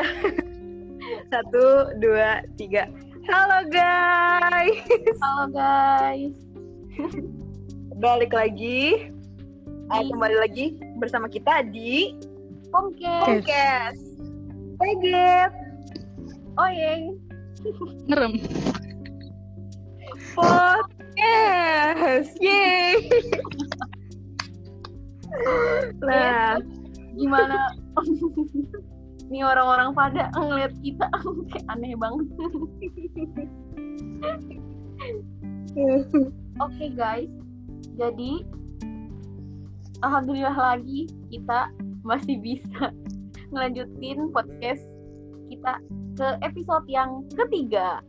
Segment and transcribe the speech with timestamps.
[0.00, 0.32] Iya.
[1.28, 2.88] Satu, dua, tiga.
[3.28, 4.80] Halo guys.
[5.20, 6.32] Halo guys.
[8.00, 9.12] Balik lagi.
[9.92, 12.16] Uh, kembali lagi bersama kita di
[12.72, 13.44] Pomkes.
[13.44, 14.00] Podcast.
[14.80, 15.52] Peget.
[16.56, 17.20] Oyeng.
[18.08, 18.40] Ngerem.
[20.32, 22.32] Podcast.
[22.40, 23.04] Yeay.
[26.00, 26.56] nah,
[27.20, 27.76] Gimana?
[29.30, 31.06] Nih orang-orang pada ngeliat kita
[31.54, 32.26] kayak aneh banget.
[36.58, 37.30] Oke guys.
[37.94, 38.42] Jadi
[40.02, 41.70] alhamdulillah lagi kita
[42.02, 42.90] masih bisa
[43.54, 44.82] ngelanjutin podcast
[45.46, 45.78] kita
[46.18, 48.02] ke episode yang ketiga.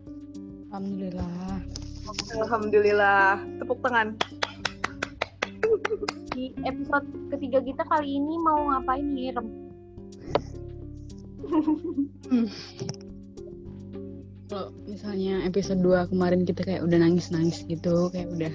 [0.73, 1.61] Alhamdulillah.
[2.33, 3.45] alhamdulillah.
[3.61, 4.17] Tepuk tangan.
[6.33, 9.61] Di episode ketiga kita kali ini mau ngapain nih, Rem?
[14.52, 18.53] Kalau misalnya episode 2 kemarin kita kayak udah nangis-nangis gitu, kayak udah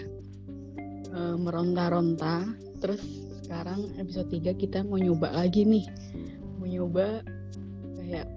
[1.16, 2.44] eh, meronta-ronta.
[2.84, 3.00] Terus
[3.44, 5.88] sekarang episode 3 kita mau nyoba lagi nih.
[6.60, 7.24] Mau nyoba
[7.96, 8.28] kayak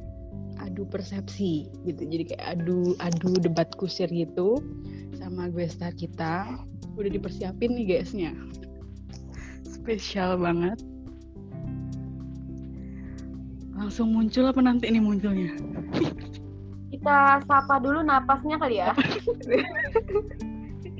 [0.63, 2.03] adu persepsi gitu.
[2.07, 4.63] Jadi kayak adu adu debat kusir gitu
[5.19, 6.47] sama gue star kita.
[6.95, 8.31] Udah dipersiapin nih guysnya.
[9.67, 10.79] Spesial banget.
[13.79, 15.55] Langsung muncul apa nanti ini munculnya?
[16.91, 18.91] Kita sapa dulu napasnya kali ya.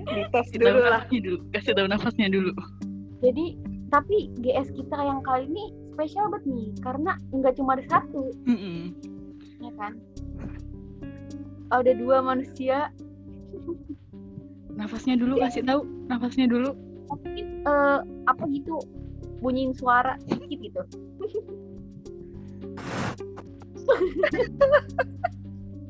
[0.09, 1.03] Dites dulu lah.
[1.11, 1.44] dulu.
[1.52, 2.55] Kasih tahu nafasnya dulu.
[3.19, 3.59] Jadi
[3.91, 8.95] tapi GS kita yang kali ini spesial banget nih karena nggak cuma ada satu Mm-mm.
[9.59, 10.00] ya kan
[11.75, 12.94] ada dua manusia
[14.80, 15.83] Nafasnya dulu kasih tahu.
[16.07, 16.72] Nafasnya dulu.
[17.09, 18.77] tapi eh, apa gitu
[19.41, 20.81] bunyiin suara dikit gitu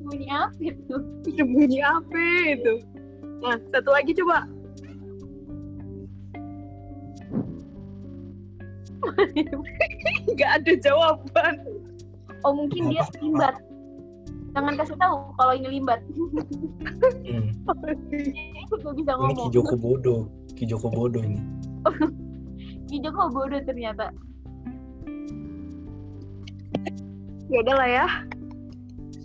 [0.04, 0.96] bunyi apa itu
[1.40, 2.20] Bunyi apa
[2.56, 2.74] itu?
[3.40, 4.48] Nah, satu lagi coba.
[10.28, 11.56] Nggak ada jawaban.
[12.48, 13.56] oh mungkin dia limbat
[14.56, 16.00] jangan kasih tahu kalau ini limbat
[17.30, 17.52] Hmm.
[18.70, 20.16] gue bisa Ini ngomong Kijoko Bodo.
[20.58, 21.40] Kijoko Bodo ini.
[22.90, 24.10] Kijoko bodoh ternyata
[27.50, 28.08] Ya udah lah ya.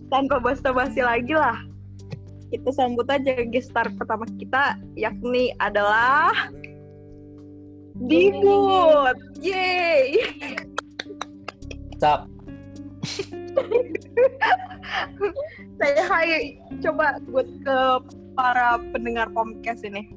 [0.08, 1.60] Tanpa basa-basi lagi lah.
[2.48, 6.32] Kita sambut aja gestar pertama kita yakni adalah
[7.94, 9.14] Dibut.
[9.44, 10.24] Yeay.
[12.00, 12.26] Cap.
[15.78, 17.78] Saya hai coba buat ke
[18.34, 20.08] para pendengar podcast ini.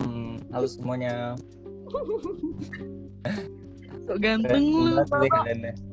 [0.00, 1.36] Hmm, halo semuanya.
[4.10, 5.04] Kok ganteng lu.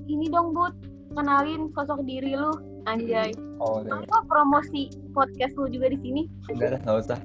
[0.09, 2.51] Ini dong bud kenalin sosok diri lu
[2.83, 4.03] anjay Oh, udah.
[4.03, 7.19] apa promosi podcast lu juga di sini Enggak lah, nggak usah.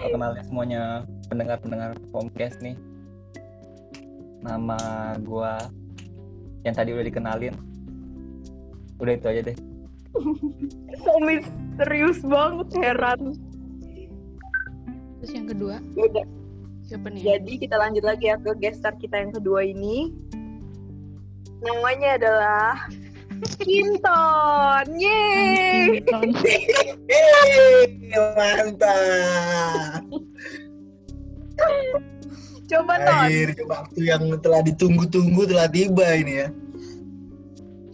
[0.00, 0.82] Kenalin semuanya
[1.28, 2.74] pendengar-pendengar podcast nih.
[4.40, 4.78] Nama
[5.20, 5.60] gua
[6.64, 7.54] yang tadi udah dikenalin.
[8.96, 9.56] Udah itu aja deh.
[11.00, 13.20] So misterius banget heran.
[15.20, 16.26] Terus yang kedua Udah.
[16.82, 17.22] siapa nih?
[17.22, 20.12] Jadi kita lanjut lagi ya ke gestar kita yang kedua ini.
[21.60, 22.88] Namanya adalah
[23.60, 24.86] Kinton.
[24.96, 26.00] Yeay.
[28.36, 30.04] Mantap.
[32.70, 33.26] Coba Ton.
[33.26, 36.48] Akhirnya waktu yang telah ditunggu-tunggu telah tiba ini ya.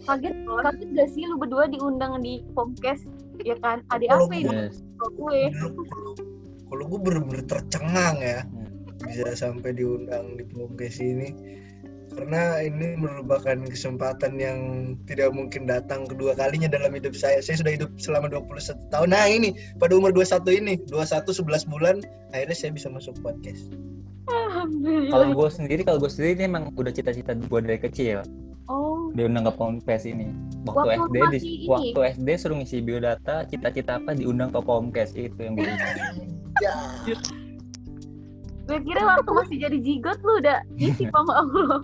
[0.07, 3.03] kaget kaget gak sih lu berdua diundang di podcast
[3.43, 4.71] ya kan ada Kalau apa ini.
[4.95, 5.83] Kok gue Kalau
[6.71, 8.39] kalau gue bener-bener tercengang ya
[8.97, 9.13] Hmm.
[9.13, 11.29] bisa sampai diundang di podcast ini
[12.17, 14.59] karena ini merupakan kesempatan yang
[15.05, 17.37] tidak mungkin datang kedua kalinya dalam hidup saya.
[17.45, 19.13] Saya sudah hidup selama 21 tahun.
[19.13, 21.95] Nah, ini pada umur 21 ini, 21 11 bulan
[22.33, 23.61] akhirnya saya bisa masuk podcast.
[24.27, 28.25] alhamdulillah Kalau gue sendiri, kalau gue sendiri ini emang udah cita-cita gue dari kecil.
[28.67, 30.27] oh diundang ke Pomkes ini.
[30.67, 31.65] Waktu, Waktu SD di, ini?
[31.69, 35.69] waktu SD suruh ngisi biodata, cita-cita apa diundang ke Pomkes itu yang gue
[36.57, 36.73] Ya.
[38.67, 41.79] Gue kira waktu masih jadi jigot lu udah isi sama Allah.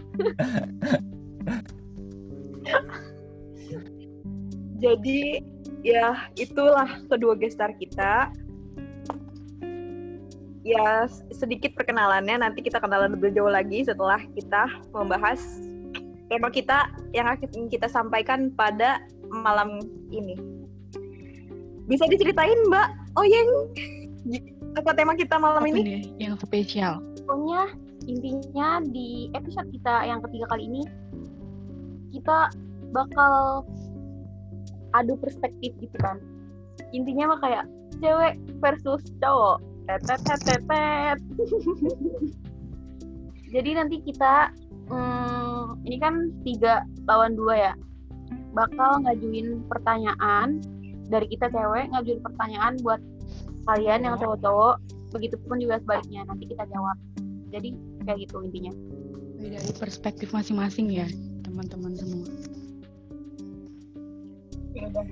[4.84, 5.40] Jadi
[5.88, 8.28] ya itulah kedua gestar kita.
[10.64, 12.44] Ya sedikit perkenalannya.
[12.44, 15.40] Nanti kita kenalan lebih jauh lagi setelah kita membahas
[16.28, 19.00] tema kita yang akan kita sampaikan pada
[19.32, 19.80] malam
[20.12, 20.36] ini.
[21.88, 22.88] Bisa diceritain Mbak?
[23.20, 23.50] Oyeng
[24.74, 25.82] apa tema kita malam Apa ini?
[25.82, 27.00] nih yang spesial?
[27.24, 27.72] pokoknya
[28.10, 30.84] intinya di episode kita yang ketiga kali ini
[32.12, 32.52] kita
[32.92, 33.64] bakal
[34.94, 36.20] adu perspektif gitu kan
[36.94, 37.66] intinya mah kayak
[38.04, 41.18] cewek versus cowok tetet tetet tetet.
[43.56, 44.52] jadi nanti kita
[44.92, 47.74] hmm, ini kan tiga lawan dua ya
[48.54, 50.62] bakal ngajuin pertanyaan
[51.10, 53.02] dari kita cewek ngajuin pertanyaan buat
[53.64, 54.76] kalian yang cowok-cowok
[55.14, 56.98] begitupun juga sebaliknya nanti kita jawab.
[57.54, 57.70] Jadi
[58.04, 58.74] kayak gitu intinya.
[59.40, 61.08] Dari perspektif masing-masing ya
[61.44, 62.28] teman-teman semua.
[64.74, 65.06] Ya udah.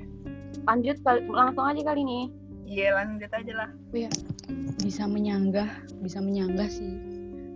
[0.62, 2.24] lanjut langsung aja kali nih
[2.66, 3.70] Iya lanjut aja lah.
[4.80, 5.68] bisa menyanggah
[6.00, 6.88] bisa menyanggah sih.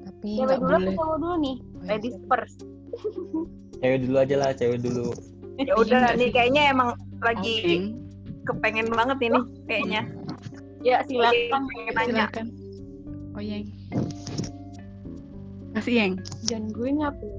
[0.04, 0.96] Tapi cewek nggak dulu boleh.
[1.00, 1.56] cowok dulu nih?
[1.56, 1.88] Oh, iya.
[1.88, 2.60] ladies first.
[3.80, 5.08] Cewek dulu aja lah, cewek dulu.
[5.56, 6.20] Ya udah Iya.
[6.20, 6.90] nih kayaknya emang
[7.24, 7.76] lagi Oke,
[8.46, 10.02] kepengen banget ini kayaknya.
[10.86, 12.06] Ya silakan Pengen nanya.
[12.30, 12.46] silakan
[13.34, 13.66] oh Yeng
[15.74, 16.14] kasih Yeng
[16.46, 17.30] jangan gue ngapu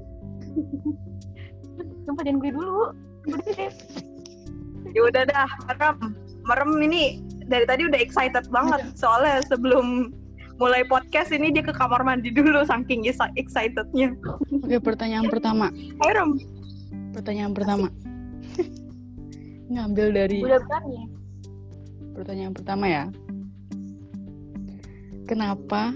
[2.03, 2.81] sumpah jangan gue dulu.
[4.89, 6.15] Ya udah dah, merem.
[6.41, 10.15] Merem ini dari tadi udah excited banget soalnya sebelum
[10.57, 14.15] mulai podcast ini dia ke kamar mandi dulu saking exci- excitednya.
[14.49, 15.69] oke pertanyaan pertama
[16.01, 16.31] Ayo Rem.
[17.11, 17.87] pertanyaan pertama
[19.71, 20.99] ngambil dari udah berani
[22.15, 23.03] pertanyaan pertama ya
[25.27, 25.91] kenapa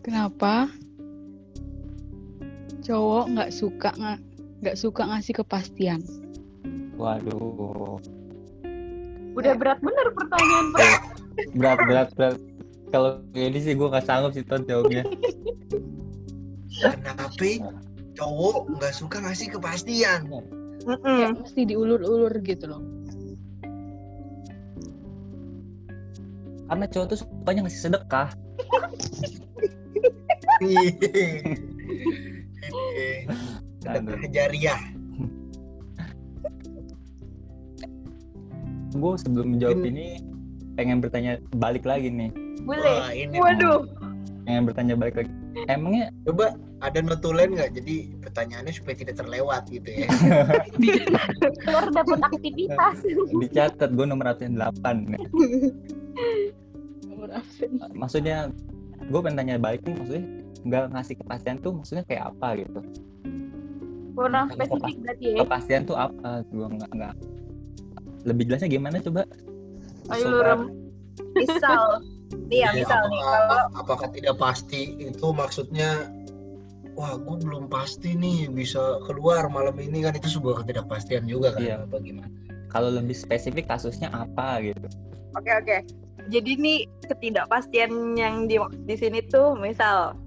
[0.00, 0.72] kenapa
[2.80, 4.18] cowok nggak suka nggak
[4.64, 6.00] nggak suka ngasih kepastian
[6.96, 8.00] Waduh.
[9.36, 10.80] udah berat bener pertanyaan Pak.
[10.80, 10.96] Eh,
[11.60, 12.40] berat, berat, berat.
[12.88, 15.04] Kalau ini sih gue gak sanggup sih Ton jawabnya.
[16.80, 17.28] Kenapa
[18.16, 20.24] cowok nggak suka ngasih kepastian?
[20.88, 21.04] Mm-mm.
[21.04, 22.95] Kayak mesti diulur-ulur gitu loh
[26.66, 28.28] Karena cowok tuh sukanya ngasih sedekah.
[33.82, 34.80] Sedekah jariah.
[38.96, 40.24] Gue sebelum menjawab Ini-
[40.76, 42.30] pengen bertanya balik lagi nih.
[42.66, 43.86] boleh Wah ini Waduh.
[44.42, 45.30] Pengen bertanya balik lagi.
[45.70, 46.52] Emangnya coba
[46.84, 47.78] ada notulen nggak?
[47.78, 50.08] Jadi pertanyaannya supaya tidak terlewat gitu ya.
[51.64, 52.96] keluar dapat aktivitas
[53.40, 55.20] dicatat gue nomor absen 8 nih.
[57.32, 58.50] absen Maksudnya
[59.06, 60.24] gue pengen tanya balik nih maksudnya
[60.66, 62.80] nggak ngasih kepastian tuh maksudnya kayak apa gitu.
[64.16, 66.40] kurang spesifik berarti ya Kepastian tuh apa?
[66.48, 67.14] Gue nggak nggak
[68.24, 69.22] lebih jelasnya gimana coba?
[70.10, 70.62] ayo lu Rem
[71.36, 72.00] Misal.
[72.50, 73.20] Nih ya misal nih.
[73.22, 76.10] apakah, Kalau apakah tidak pasti itu maksudnya
[76.96, 81.60] wah gue belum pasti nih bisa keluar malam ini kan itu sebuah ketidakpastian juga kan
[81.62, 81.76] Iya.
[81.84, 82.28] apa gimana?
[82.66, 84.88] Kalau lebih spesifik kasusnya apa gitu?
[85.36, 85.76] Oke oke.
[86.26, 90.18] Jadi nih ketidakpastian yang di di sini tuh misal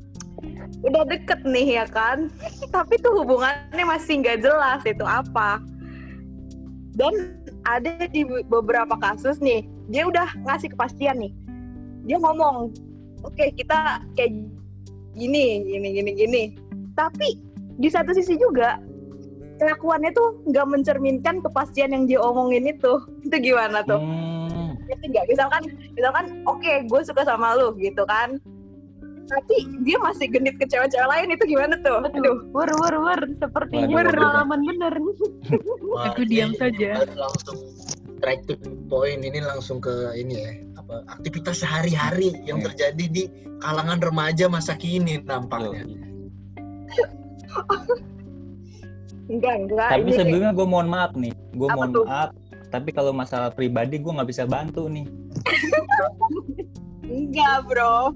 [0.85, 2.31] udah deket nih ya kan,
[2.75, 5.59] tapi tuh hubungannya masih nggak jelas itu apa.
[6.95, 11.31] Dan ada di beberapa kasus nih, dia udah ngasih kepastian nih.
[12.07, 12.75] Dia ngomong,
[13.23, 14.35] oke kita kayak
[15.15, 16.43] gini, gini, gini, gini.
[16.95, 17.39] Tapi
[17.79, 18.79] di satu sisi juga
[19.59, 22.99] kelakuannya tuh nggak mencerminkan kepastian yang dia omongin itu.
[23.27, 23.99] Itu gimana tuh?
[23.99, 24.48] Hmm,
[24.89, 25.61] nggak misalkan
[25.93, 28.41] misalkan oke gue suka sama lu gitu kan
[29.29, 33.93] tapi dia masih genit ke cewek-cewek lain itu gimana tuh aduh wur wur wur sepertinya
[33.93, 34.09] Waduh.
[34.17, 34.93] pengalaman bener
[35.85, 37.05] Wah, Aku diam saja.
[37.13, 37.57] Langsung
[38.17, 42.73] straight to the point ini langsung ke ini ya apa aktivitas sehari-hari yang Iya.
[42.73, 43.23] terjadi di
[43.61, 45.85] kalangan remaja masa kini nampaknya.
[49.29, 52.05] enggak enggak Tapi ini sebelumnya gue mohon maaf nih, gue mohon tuh?
[52.05, 52.29] maaf.
[52.69, 55.05] Tapi kalau masalah pribadi gue nggak bisa bantu nih.
[57.03, 58.13] enggak bro.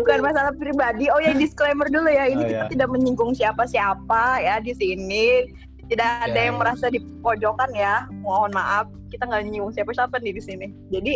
[0.00, 1.12] Bukan masalah pribadi.
[1.12, 2.24] Oh ya disclaimer dulu ya.
[2.26, 2.70] Ini Oh, kita ya.
[2.72, 5.44] tidak menyinggung siapa-siapa ya di sini.
[5.84, 6.60] Tidak ada Ya, yang ya.
[6.60, 8.08] merasa di pojokan ya.
[8.18, 8.86] Mohon maaf.
[9.12, 10.66] Kita nggak nyinggung siapa-siapa nih di sini.
[10.88, 11.14] Jadi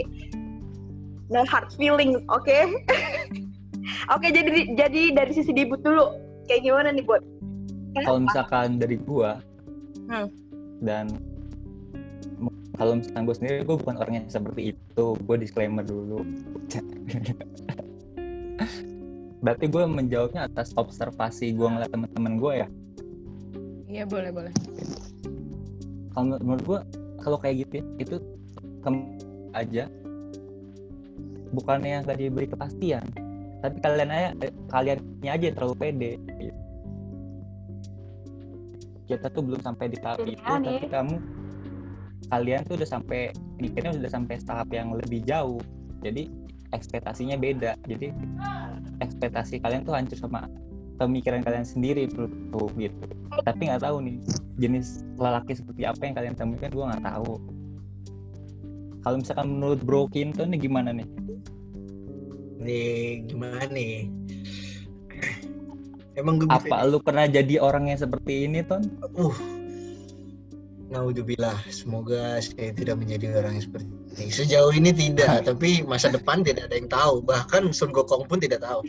[1.28, 2.48] no hard feelings oke?
[4.08, 6.12] Oke jadi jadi dari sisi dibut dulu.
[6.44, 7.25] Kayak gimana nih buat
[7.98, 9.30] Kalau misalkan dari gue
[10.08, 10.28] Hmm.
[10.78, 11.08] dan
[12.78, 15.04] kalau misalkan gue sendiri gue bukan orang yang seperti itu.
[15.26, 16.23] Gue disclaimer dulu.
[19.38, 22.68] Berarti gue menjawabnya atas observasi gue ngeliat teman-teman gue ya.
[23.88, 24.52] iya boleh boleh
[26.12, 26.80] Kalau menur- menurut gue
[27.18, 28.16] kalau kayak gitu ya, itu
[28.85, 29.00] kamu
[29.56, 29.85] aja
[31.56, 33.00] bukannya gak diberi kepastian
[33.64, 36.12] tapi kalian aja eh, kaliannya aja terlalu pede
[39.08, 40.68] kita tuh belum sampai di tahap itu Pilihan ya.
[40.68, 41.16] tapi kamu
[42.28, 43.30] kalian tuh udah sampai
[43.62, 45.62] mikirnya udah sampai tahap yang lebih jauh.
[46.02, 46.28] Jadi
[46.75, 47.78] ekspektasinya beda.
[47.88, 48.12] Jadi
[49.00, 50.46] ekspektasi kalian tuh hancur sama
[50.98, 53.04] pemikiran kalian sendiri menurutku gitu.
[53.46, 54.18] Tapi nggak tahu nih
[54.58, 57.32] jenis lelaki seperti apa yang kalian temukan gue nggak tahu.
[59.06, 61.08] Kalau misalkan menurut Bro Kinto nih gimana nih?
[62.58, 64.10] Nih gimana nih?
[66.18, 68.82] Emang gue apa lu pernah jadi orang yang seperti ini ton?
[69.14, 69.58] Uh
[70.88, 74.26] Naudzubillah, semoga saya tidak menjadi orang yang seperti ini.
[74.33, 77.21] Sejauh ini tidak, tapi masa depan tidak ada yang tahu.
[77.21, 78.80] Bahkan Sun Gokong pun tidak tahu.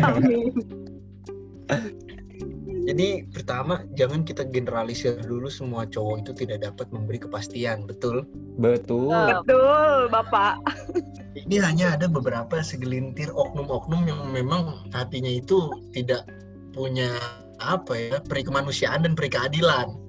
[0.00, 0.52] Amin.
[2.84, 8.28] Jadi pertama, jangan kita generalisir dulu semua cowok itu tidak dapat memberi kepastian, betul?
[8.60, 10.60] betul Betul, Bapak.
[11.48, 16.28] Ini hanya ada beberapa segelintir oknum-oknum yang memang hatinya itu tidak
[16.76, 17.08] punya
[17.56, 20.03] apa ya, peri kemanusiaan dan peri keadilan.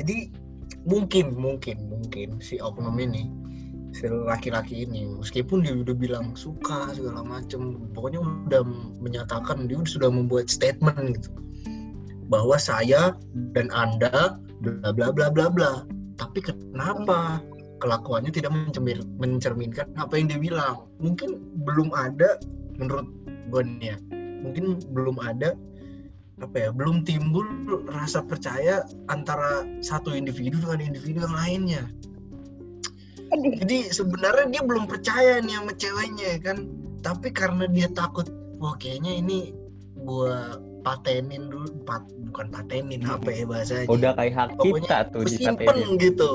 [0.00, 0.32] Jadi
[0.88, 3.28] mungkin, mungkin, mungkin si oknum ini,
[3.92, 8.64] si laki-laki ini, meskipun dia udah bilang suka segala macem, pokoknya udah
[9.04, 11.30] menyatakan dia sudah membuat statement gitu
[12.32, 13.12] bahwa saya
[13.52, 15.84] dan anda bla bla bla bla bla.
[16.16, 17.44] Tapi kenapa
[17.84, 20.88] kelakuannya tidak mencermin- mencerminkan apa yang dia bilang?
[21.04, 22.40] Mungkin belum ada
[22.80, 23.04] menurut
[23.52, 23.96] gue nih ya,
[24.40, 25.52] mungkin belum ada
[26.40, 27.44] apa ya, belum timbul
[27.88, 31.84] rasa percaya antara satu individu dengan individu yang lainnya.
[33.30, 33.54] Aduh.
[33.62, 36.66] Jadi sebenarnya dia belum percaya nih sama ceweknya kan,
[37.04, 38.26] tapi karena dia takut,
[38.58, 39.54] wah kayaknya ini
[40.02, 43.86] gua patenin dulu, pat, bukan patenin apa ya bahasanya?
[43.86, 46.30] udah kayak hak Pokoknya kita tuh di simpen gitu.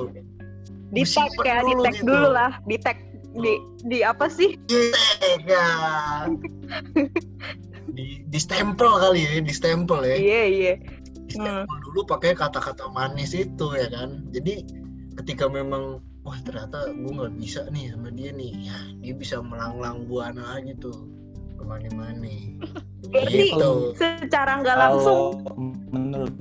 [0.94, 2.06] Di tag ya, di dulu tag gitu.
[2.08, 2.98] dulu lah, di tag
[3.36, 3.54] di
[3.90, 4.56] di apa sih?
[5.44, 5.66] Ya.
[6.30, 7.04] di
[7.62, 7.65] di
[8.40, 10.16] stempel kali ya, di stempel ya.
[10.18, 10.74] Iya, iya.
[11.28, 14.26] Di stempel dulu pakai kata-kata manis itu ya kan.
[14.32, 14.66] Jadi
[15.22, 20.10] ketika memang wah ternyata gue nggak bisa nih sama dia nih, ya dia bisa melanglang
[20.10, 21.06] buana aja tuh
[21.56, 22.34] ke mana-mana.
[23.14, 23.72] Berarti Gitu.
[24.02, 26.36] secara nggak langsung kalau menurut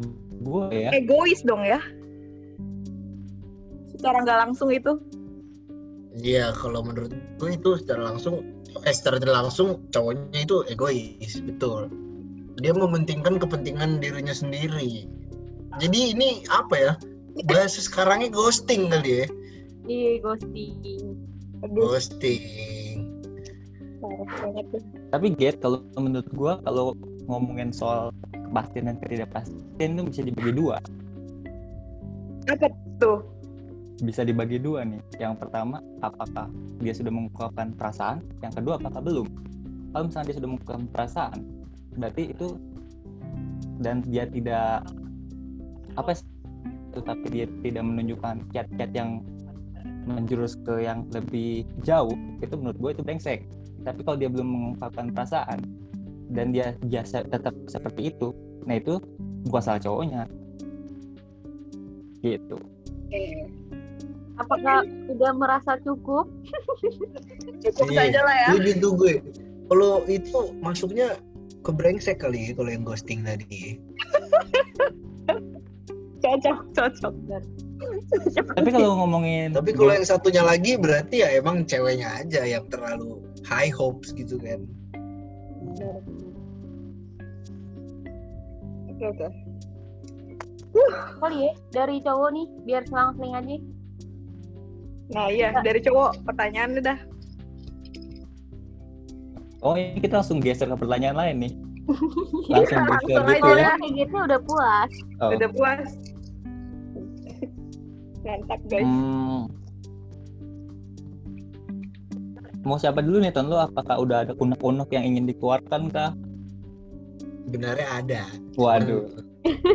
[0.44, 1.80] gue ya egois dong ya.
[3.94, 4.92] Secara nggak langsung itu.
[6.14, 7.10] Iya, kalau menurut
[7.42, 8.46] gue itu secara langsung,
[8.90, 11.88] secara tidak langsung cowoknya itu egois, betul.
[12.62, 15.06] Dia mementingkan kepentingan dirinya sendiri.
[15.82, 16.92] Jadi ini apa ya?
[17.50, 19.26] Bahasa sekarangnya ghosting kali ya?
[19.90, 21.18] Iya, ghosting.
[21.74, 22.42] Ghosting.
[25.08, 26.92] tapi get kalau menurut gue kalau
[27.24, 30.76] ngomongin soal kepastian dan ketidakpastian itu bisa dibagi dua
[32.52, 32.68] Apa
[33.00, 33.24] tuh?
[34.02, 34.98] Bisa dibagi dua nih.
[35.22, 36.50] Yang pertama apakah
[36.82, 38.18] dia sudah mengungkapkan perasaan?
[38.42, 39.28] Yang kedua apakah belum?
[39.94, 41.38] Kalau misalnya dia sudah mengungkapkan perasaan
[41.94, 42.58] berarti itu
[43.78, 44.82] dan dia tidak
[45.94, 46.26] apa sih?
[46.94, 49.22] Tetapi dia tidak menunjukkan chat-chat yang
[50.04, 53.46] menjurus ke yang lebih jauh itu menurut gue itu brengsek.
[53.86, 55.62] Tapi kalau dia belum mengungkapkan perasaan
[56.34, 58.32] dan dia biasa tetap seperti itu
[58.64, 58.98] nah itu
[59.46, 60.26] bukan salah cowoknya.
[62.24, 62.56] Gitu
[64.38, 66.26] Apakah sudah merasa cukup?
[67.62, 68.48] cukup Iya, saja lah ya.
[68.54, 69.14] Setuju tuh gue.
[69.70, 71.16] Kalau itu masuknya
[71.64, 73.78] ke brengsek kali ya kalau yang ghosting tadi.
[76.24, 77.12] Cocok, cocok.
[78.56, 83.20] Tapi kalau ngomongin Tapi kalau yang satunya lagi berarti ya emang ceweknya aja yang terlalu
[83.44, 84.64] high hopes gitu kan.
[88.88, 89.28] Oke, oke.
[91.20, 93.56] Kali ya, dari cowok nih, biar selang-seling aja.
[95.14, 96.98] Nah, iya, dari cowok pertanyaannya dah.
[99.64, 101.52] Oh ini kita langsung geser ke pertanyaan lain nih.
[102.52, 103.52] Langsung Iya, geser langsung gitu aja.
[103.56, 103.72] ya.
[103.80, 104.90] Gitu udah puas.
[105.22, 105.30] Oh.
[105.32, 105.88] Udah puas.
[108.24, 108.84] Mantap, guys.
[108.84, 109.42] Hmm.
[112.64, 113.52] Mau siapa dulu nih Ton?
[113.52, 116.16] Lo apakah udah ada unek-unek yang ingin dikeluarkan kah?
[117.44, 118.22] Sebenarnya ada.
[118.56, 119.04] Waduh,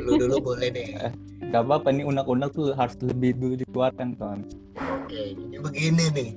[0.02, 0.90] Lu dulu boleh deh.
[1.50, 4.40] gak apa-apa nih unek-unek tuh harus lebih dulu dikeluarkan Ton.
[4.78, 6.32] Oke, begini nih.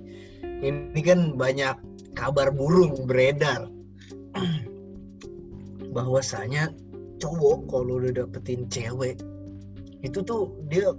[0.62, 1.76] Ini kan banyak
[2.16, 3.68] kabar burung beredar.
[5.96, 6.72] Bahwasanya
[7.20, 9.20] cowok kalau udah dapetin cewek
[10.02, 10.96] itu tuh dia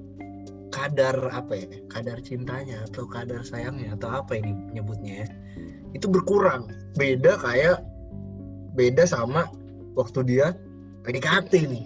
[0.70, 1.68] kadar apa ya?
[1.90, 5.28] Kadar cintanya atau kadar sayangnya atau apa ini nyebutnya ya?
[5.98, 6.70] Itu berkurang.
[6.94, 7.82] Beda kayak
[8.78, 9.50] beda sama
[9.98, 10.54] waktu dia
[11.02, 11.86] PDKT nih.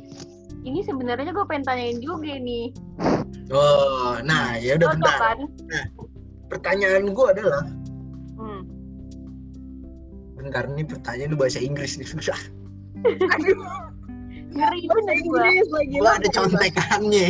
[0.67, 2.75] Ini sebenarnya gue pengen tanyain juga nih.
[3.55, 5.15] Oh, nah ya udah bentar.
[5.15, 5.39] kan?
[6.51, 7.63] Pertanyaan gue adalah
[8.35, 8.61] Hmm.
[10.35, 12.35] bentar nih pertanyaan ini bahasa Inggris nih susah.
[14.57, 15.11] Ngeri Bahasa.
[15.13, 15.95] Inggris lagi.
[16.01, 17.27] Gua ada contekannya.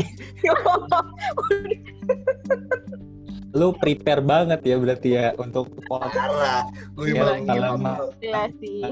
[3.58, 6.62] lu prepare banget ya berarti ya untuk podcast parah
[6.94, 7.98] gue Ya, emang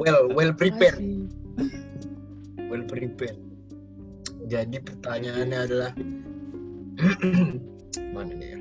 [0.02, 0.98] well well prepared
[2.66, 3.38] well prepared
[4.46, 5.92] jadi pertanyaannya adalah
[8.16, 8.60] mana nih ya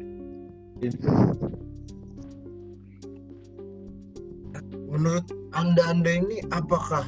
[4.95, 7.03] menurut anda anda ini apakah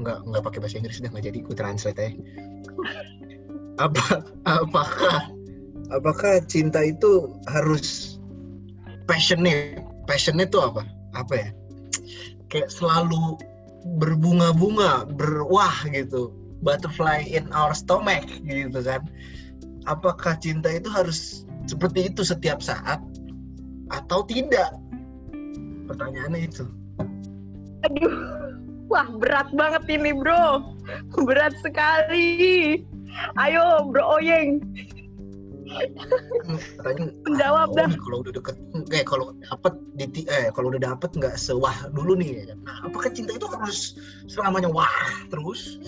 [0.00, 2.16] nggak nggak pakai bahasa Inggris dah nggak jadi ku translate aja.
[3.76, 5.28] Apa apakah
[5.92, 8.16] apakah cinta itu harus
[9.04, 10.88] passionate passionate itu apa?
[11.12, 11.48] Apa ya?
[12.48, 13.36] Kayak selalu
[14.00, 19.04] berbunga-bunga berwah gitu butterfly in our stomach gitu kan.
[19.88, 23.00] Apakah cinta itu harus seperti itu setiap saat
[23.90, 24.76] atau tidak?
[25.88, 26.64] Pertanyaannya itu.
[27.88, 28.14] Aduh,
[28.92, 30.76] wah berat banget ini bro,
[31.24, 32.84] berat sekali.
[33.40, 34.62] Ayo bro Oyeng,
[36.80, 37.90] katanya Menjawab ah, dah.
[38.02, 38.56] kalau udah deket
[38.90, 42.58] eh kalau dapet di eh kalau udah dapet nggak sewah dulu nih ya kan?
[42.66, 44.90] nah, apakah cinta itu harus selamanya wah
[45.30, 45.78] terus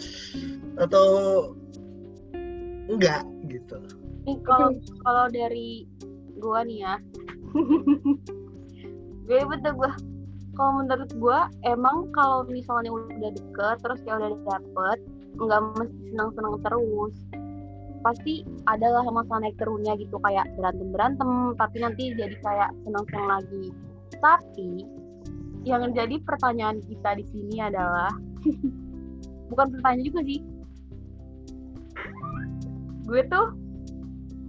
[0.79, 1.07] atau
[2.89, 3.77] enggak gitu
[4.23, 4.71] Nih kalau
[5.03, 5.87] kalau dari
[6.39, 6.95] gua nih ya.
[9.27, 9.93] gue betul gua.
[10.53, 14.99] Kalau menurut gua emang kalau misalnya udah deket terus kayak udah dapet
[15.43, 17.15] nggak mesti senang-senang terus.
[18.03, 23.65] Pasti adalah masa naik turunnya gitu kayak berantem-berantem tapi nanti jadi kayak senang-senang lagi.
[24.19, 24.71] Tapi
[25.63, 28.11] yang jadi pertanyaan kita di sini adalah
[29.51, 30.41] bukan pertanyaan juga sih.
[33.07, 33.55] Gue tuh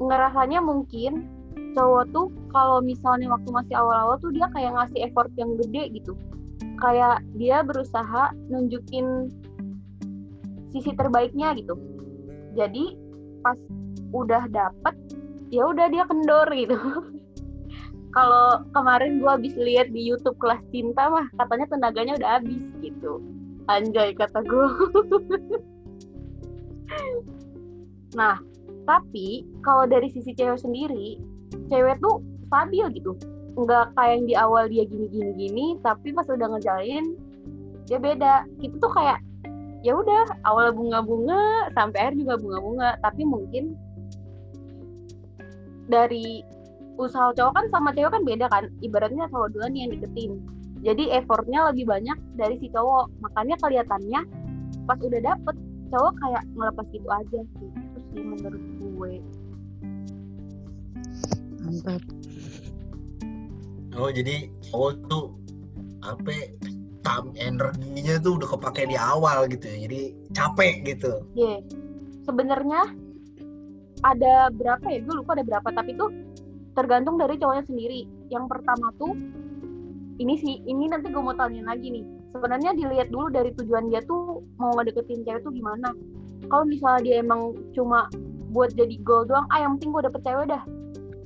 [0.02, 1.30] ngerasanya mungkin
[1.74, 6.14] cowok tuh kalau misalnya waktu masih awal-awal tuh dia kayak ngasih effort yang gede gitu
[6.82, 9.30] kayak dia berusaha nunjukin
[10.74, 11.78] sisi terbaiknya gitu
[12.54, 12.98] jadi
[13.44, 13.60] pas
[14.16, 14.96] udah dapet
[15.54, 16.78] ya udah dia kendor gitu.
[18.18, 23.22] Kalau kemarin gua habis lihat di YouTube kelas cinta mah katanya tenaganya udah habis gitu.
[23.70, 24.70] Anjay kata gua.
[28.14, 28.38] Nah
[28.86, 31.18] tapi kalau dari sisi cewek sendiri
[31.74, 33.18] cewek tuh stabil gitu.
[33.58, 37.18] Nggak kayak yang di awal dia gini gini gini tapi pas udah ngejalanin
[37.90, 38.46] dia beda.
[38.62, 39.18] Itu tuh kayak
[39.84, 42.90] ya udah awal bunga-bunga sampai akhir juga bunga-bunga.
[43.04, 43.76] Tapi mungkin
[45.92, 46.42] dari
[46.96, 48.72] usaha cowok kan sama cewek kan beda kan?
[48.80, 50.32] Ibaratnya cowok duluan nih yang deketin.
[50.84, 53.12] Jadi effortnya lebih banyak dari si cowok.
[53.20, 54.22] Makanya kelihatannya
[54.88, 55.56] pas udah dapet
[55.92, 57.70] cowok kayak ngelepas gitu aja sih.
[57.70, 59.14] Itu sih menurut gue.
[61.64, 62.02] Mantap.
[63.94, 65.38] Oh jadi cowok tuh
[66.04, 66.52] apa
[67.04, 71.60] tam energinya tuh udah kepake di awal gitu ya jadi capek gitu Ye,
[72.24, 72.96] sebenarnya
[74.04, 75.00] ada berapa ya?
[75.02, 76.12] Gue lupa ada berapa, tapi tuh
[76.76, 78.06] tergantung dari cowoknya sendiri.
[78.30, 79.16] Yang pertama tuh,
[80.20, 82.06] ini sih, ini nanti gue mau tanyain lagi nih.
[82.36, 85.96] Sebenarnya dilihat dulu dari tujuan dia tuh mau ngedeketin cewek tuh gimana.
[86.52, 88.12] Kalau misalnya dia emang cuma
[88.52, 90.64] buat jadi goal doang, ah yang penting gue dapet cewek dah.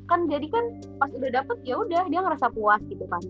[0.08, 0.64] Kan jadi kan
[1.02, 3.24] pas udah dapet ya udah dia ngerasa puas gitu kan.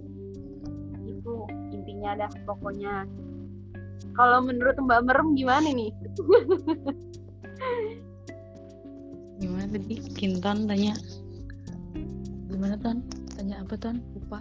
[2.08, 3.04] Intinya dah pokoknya.
[4.16, 5.92] Kalau menurut Mbak Merem gimana nih?
[9.44, 10.00] gimana tadi?
[10.16, 10.96] Kinton tanya.
[12.48, 13.04] Gimana ton
[13.36, 14.40] tanya apa ton lupa.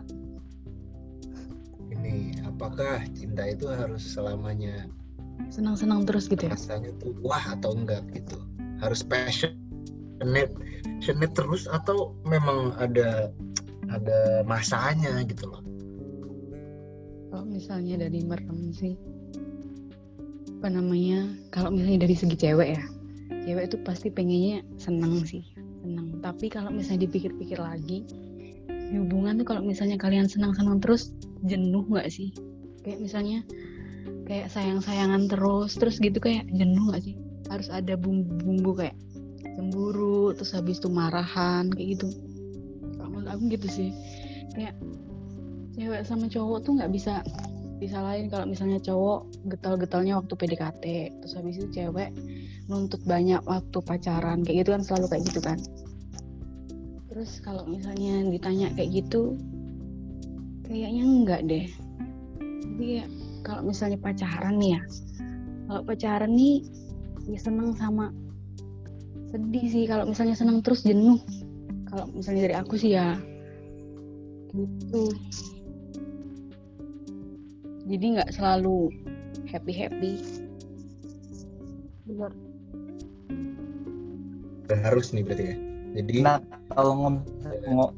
[1.90, 4.86] Ini apakah cinta itu harus selamanya?
[5.50, 6.54] Senang-senang terus gitu ya?
[6.54, 8.38] Rasanya tuh wah atau enggak gitu?
[8.78, 10.54] Harus passionate
[11.02, 13.34] passionate terus atau memang ada
[13.90, 15.66] ada masanya gitu loh
[17.36, 18.96] kalau misalnya dari merem sih.
[20.56, 21.36] Apa namanya?
[21.52, 22.84] Kalau misalnya dari segi cewek ya.
[23.44, 25.44] Cewek itu pasti pengennya seneng sih
[25.86, 26.18] seneng.
[26.24, 28.08] Tapi kalau misalnya dipikir-pikir lagi
[28.96, 31.12] hubungan tuh kalau misalnya kalian senang-senang terus
[31.46, 32.32] jenuh nggak sih?
[32.82, 33.38] Kayak misalnya
[34.24, 37.20] kayak sayang-sayangan terus terus gitu kayak jenuh nggak sih?
[37.52, 38.96] Harus ada bumbu-bumbu kayak
[39.60, 42.08] cemburu terus habis itu marahan kayak gitu.
[42.96, 43.90] Kalau menurut aku gitu sih.
[44.56, 44.72] Kayak
[45.76, 47.20] cewek sama cowok tuh nggak bisa
[47.76, 50.84] disalahin kalau misalnya cowok getol-getolnya waktu PDKT
[51.20, 52.08] terus habis itu cewek
[52.66, 54.40] nuntut banyak waktu pacaran.
[54.42, 55.58] Kayak gitu kan selalu kayak gitu kan.
[57.12, 59.36] Terus kalau misalnya ditanya kayak gitu
[60.64, 61.66] kayaknya enggak deh.
[62.76, 63.10] Jadi kayak
[63.44, 64.82] kalau misalnya pacaran nih ya
[65.66, 66.64] kalau pacaran nih
[67.28, 68.08] ya seneng sama
[69.28, 69.84] sedih sih.
[69.84, 71.20] Kalau misalnya seneng terus jenuh.
[71.92, 73.20] Kalau misalnya dari aku sih ya
[74.56, 75.12] gitu
[77.86, 78.90] jadi nggak selalu
[79.46, 80.12] happy happy
[82.06, 82.30] Bener.
[84.66, 85.56] Dan harus nih berarti ya
[85.96, 86.38] jadi Nah,
[86.70, 87.14] kalau ngom
[87.66, 87.94] ngo-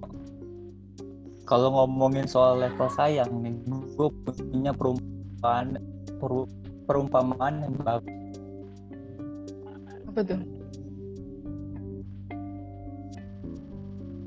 [1.44, 3.53] kalau ngomongin soal level sayang nih
[3.96, 5.81] gue punya perumpamaan
[6.16, 6.53] peru-
[6.85, 8.16] perumpamaan yang bagus
[10.09, 10.40] Apa tuh?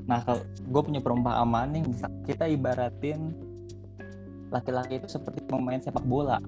[0.02, 1.82] nah kalau gue punya perumpamaan nih
[2.26, 3.32] kita ibaratin
[4.52, 6.38] laki-laki itu seperti pemain sepak bola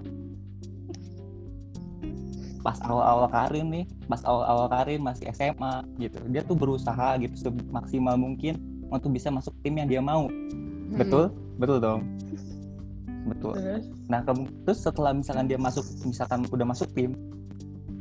[2.65, 8.17] pas awal-awal karir nih pas awal-awal karir masih SMA gitu dia tuh berusaha gitu semaksimal
[8.17, 8.57] mungkin
[8.89, 10.29] untuk bisa masuk tim yang dia mau
[10.85, 11.01] Hmm.
[11.01, 11.25] betul
[11.59, 12.01] betul dong
[13.25, 13.85] betul Terus?
[14.05, 14.21] Nah,
[14.69, 17.17] terus setelah misalkan dia masuk, misalkan udah masuk tim,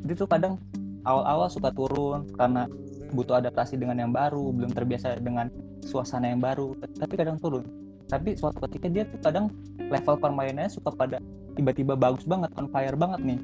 [0.04, 0.60] dia tuh kadang
[1.00, 2.68] awal-awal suka turun karena
[3.16, 5.48] butuh adaptasi dengan yang baru, belum terbiasa dengan
[5.80, 7.64] suasana yang baru, tapi kadang turun.
[8.08, 11.18] Tapi suatu ketika dia tuh kadang level permainannya suka pada
[11.54, 13.40] tiba-tiba bagus banget, on fire banget nih.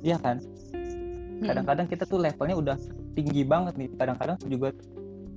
[0.00, 0.36] Iya kan?
[1.40, 2.76] Kadang-kadang kita tuh levelnya udah
[3.16, 4.72] tinggi banget nih, kadang-kadang juga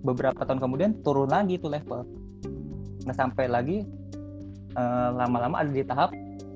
[0.04, 2.04] beberapa tahun kemudian turun lagi tuh level.
[3.04, 3.78] Nah, sampai lagi
[4.74, 6.12] eh, lama-lama ada di tahap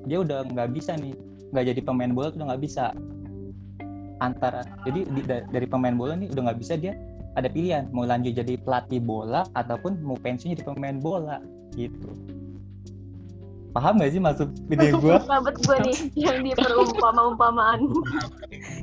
[0.08, 1.14] dia udah nggak bisa nih
[1.52, 2.86] nggak jadi pemain bola tuh udah nggak bisa
[4.24, 6.96] antara jadi di- da- dari pemain bola nih udah nggak bisa dia
[7.38, 11.38] ada pilihan mau lanjut jadi pelatih bola ataupun mau pensiun jadi pemain bola
[11.78, 12.10] gitu
[13.78, 17.78] paham gak sih maksud ide gue Sahabat gue nih yang di perumpama-umpamaan.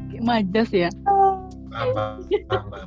[0.07, 0.87] Kayak majas ya.
[1.03, 2.87] Paham, paham,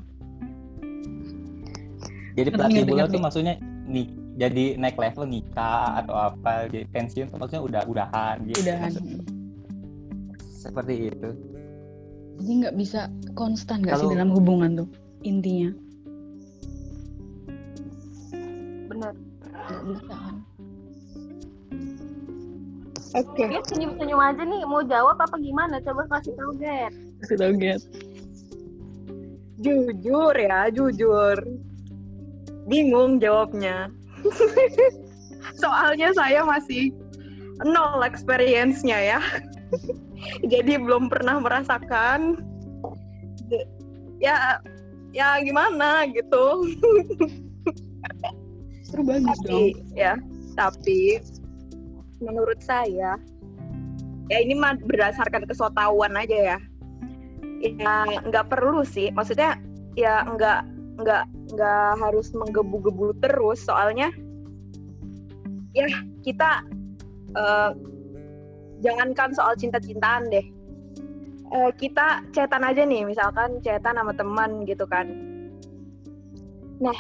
[2.38, 3.54] jadi pelatih bola tuh maksudnya
[3.90, 8.82] nih jadi naik level nikah atau apa jadi pensiun tuh maksudnya udah udahan gitu Udahan.
[8.94, 9.18] maksudnya.
[10.54, 11.30] seperti itu
[12.38, 14.88] Jadi nggak bisa konstan nggak sih dalam hubungan tuh
[15.26, 15.74] intinya.
[18.94, 19.27] Bener.
[19.68, 20.36] Nggak bisa kan.
[23.16, 23.44] Oke.
[23.48, 25.80] Dia senyum-senyum aja nih mau jawab apa gimana?
[25.82, 26.94] Coba kasih tahu Get.
[27.24, 27.82] Kasih tau Get.
[29.64, 31.38] Jujur ya, jujur.
[32.68, 33.88] Bingung jawabnya.
[35.62, 36.92] Soalnya saya masih
[37.64, 39.22] nol experience-nya ya.
[40.52, 42.44] Jadi belum pernah merasakan
[44.20, 44.60] ya
[45.16, 46.68] ya gimana gitu.
[48.88, 49.76] Seru bagus dong.
[49.76, 50.16] Tapi ya,
[50.56, 51.20] tapi
[52.24, 53.20] menurut saya
[54.28, 56.60] ya ini mah berdasarkan kesotawan aja ya.
[57.64, 59.60] Ya nggak perlu sih, maksudnya
[60.00, 60.64] ya nggak
[61.04, 61.24] nggak
[61.58, 64.10] nggak harus menggebu-gebu terus soalnya
[65.74, 65.90] ya
[66.26, 66.64] kita
[67.36, 67.72] eh,
[68.86, 70.46] jangankan soal cinta-cintaan deh.
[71.48, 75.08] Eh, kita cetan aja nih, misalkan cetan sama teman gitu kan.
[76.84, 76.98] Nah,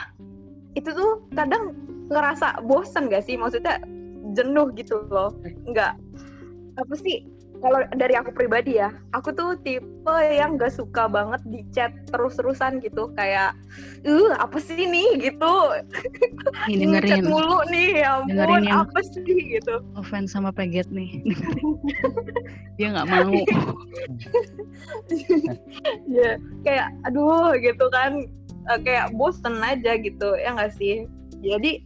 [0.78, 1.74] itu tuh kadang
[2.14, 3.34] ngerasa bosen gak sih?
[3.36, 3.82] Maksudnya
[4.38, 5.34] jenuh gitu loh.
[5.66, 5.98] Nggak,
[6.78, 7.26] apa sih?
[7.58, 12.78] Kalau dari aku pribadi ya, aku tuh tipe yang gak suka banget di chat terus-terusan
[12.86, 13.10] gitu.
[13.18, 13.58] Kayak,
[14.06, 15.54] uh apa sih nih gitu.
[16.70, 17.26] Nih dengerin.
[17.26, 19.82] mulu nih, ya ampun Dengerin yang- apa sih gitu.
[19.98, 21.10] Offense sama Peget nih.
[22.78, 23.34] Dia nggak mau.
[26.14, 28.22] ya kayak aduh gitu kan
[28.68, 31.08] Eh, kayak bosen aja gitu ya nggak sih
[31.40, 31.80] jadi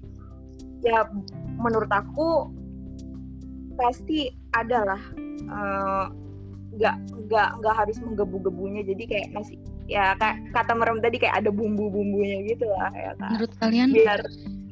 [0.82, 1.06] ya
[1.62, 2.50] menurut aku
[3.78, 5.04] pasti ada lah
[5.52, 6.06] Eh,
[6.72, 6.96] nggak
[7.28, 9.60] nggak nggak harus menggebu-gebunya jadi kayak masih
[9.92, 14.22] ya kayak kata merem tadi kayak ada bumbu-bumbunya gitu lah ya kan Menurut kalian biar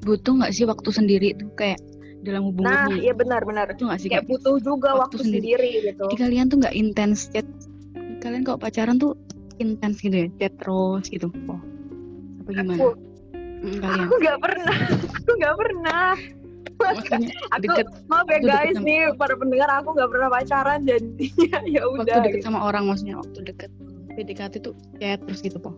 [0.07, 1.75] butuh nggak sih waktu sendiri tuh kayak
[2.23, 3.03] dalam nah hubungan?
[3.03, 5.43] iya benar-benar Butuh nggak sih kayak kayak butuh juga waktu waktu, sendiri.
[5.43, 5.69] sendiri.
[5.91, 7.47] gitu Jadi kalian tuh nggak intens chat.
[8.23, 9.15] Kalian kalau pacaran tuh
[9.59, 11.27] intens gitu ya, chat terus gitu.
[11.51, 11.59] Oh.
[12.49, 12.73] Apa gimana?
[12.75, 12.87] aku
[13.59, 14.07] Mm, kalian.
[14.07, 14.77] aku nggak pernah
[15.19, 16.07] aku nggak pernah
[16.79, 20.79] Maksudnya aku deket maaf ya Waktu guys sama- nih para pendengar aku nggak pernah pacaran
[20.81, 22.45] jadinya ya waktu udah deket gitu.
[22.47, 23.71] sama orang maksudnya waktu deket
[24.09, 25.75] PDKT tuh chat terus gitu po.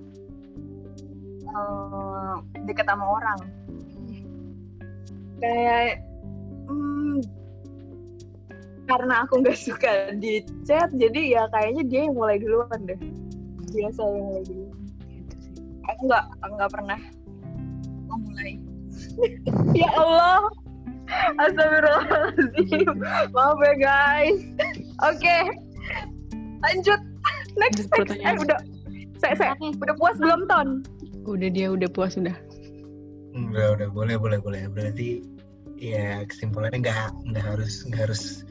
[1.43, 3.39] Eh, deket sama orang
[5.37, 5.99] kayak
[6.69, 7.17] hmm,
[8.85, 12.99] karena aku nggak suka di chat jadi ya kayaknya dia yang mulai duluan deh
[13.73, 14.70] biasa yang mulai duluan.
[15.89, 16.25] Aku nggak
[16.57, 16.99] nggak pernah
[18.09, 18.53] memulai.
[19.77, 20.51] Ya Allah.
[21.39, 22.87] Astagfirullahaladzim.
[23.35, 24.39] Maaf ya guys.
[25.03, 25.37] Oke.
[26.63, 27.01] Lanjut.
[27.59, 28.15] Next next.
[28.19, 28.59] Eh udah.
[29.19, 30.81] Saya saya udah puas belum ton?
[31.27, 32.33] Udah dia udah puas udah.
[33.31, 34.63] Udah, udah, boleh, boleh, boleh.
[34.71, 35.23] Berarti
[35.77, 38.43] ya kesimpulannya nggak nggak harus nggak harus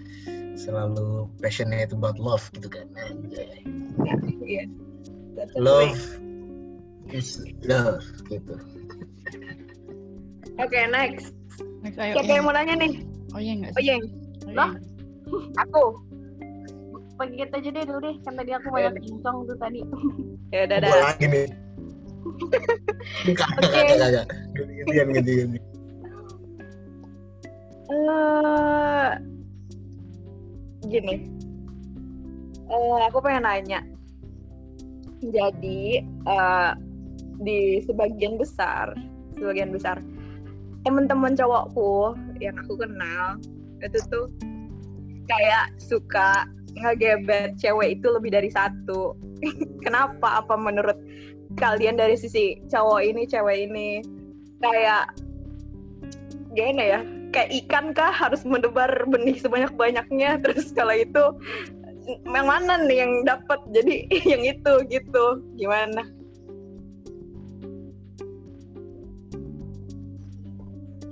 [0.55, 2.87] selalu passionate about love gitu kan.
[3.01, 3.65] Anjay.
[4.45, 4.65] Iya.
[5.35, 6.21] That's a Love
[7.13, 8.55] is love gitu.
[10.61, 11.33] Oke, okay, next.
[11.81, 11.97] Next.
[11.97, 12.93] Siapa yang mau nanya nih?
[13.33, 13.65] Oh oyeng.
[13.65, 13.97] Oh, iya.
[13.97, 14.53] oh.
[14.53, 14.71] Loh?
[15.67, 15.85] Aku.
[17.21, 19.81] Pegit aja deh dulu deh, kan tadi aku banyak bingung tuh tadi.
[20.51, 21.15] Ya udah dah.
[21.15, 21.47] lagi nih.
[23.31, 23.39] Oke.
[23.63, 23.95] Okay.
[23.95, 25.49] Gantian, gantian.
[27.87, 29.11] Uh, eh,
[30.91, 31.31] gini,
[32.67, 33.81] uh, aku pengen nanya.
[35.23, 36.75] Jadi, uh,
[37.41, 38.93] di sebagian besar
[39.41, 39.97] sebagian besar.
[40.85, 43.41] Teman-teman cowokku yang aku kenal
[43.81, 44.29] itu tuh
[45.25, 46.45] kayak suka
[46.77, 49.17] ngegebet cewek itu lebih dari satu.
[49.85, 50.45] Kenapa?
[50.45, 51.01] Apa menurut
[51.57, 54.05] kalian dari sisi cowok ini cewek ini?
[54.61, 55.17] Kayak
[56.53, 57.01] gimana ya?
[57.31, 61.25] Kayak ikan kah harus menebar benih sebanyak banyaknya terus kalau itu
[62.27, 63.61] yang mana nih yang dapat?
[63.73, 65.45] Jadi yang itu gitu.
[65.57, 66.20] Gimana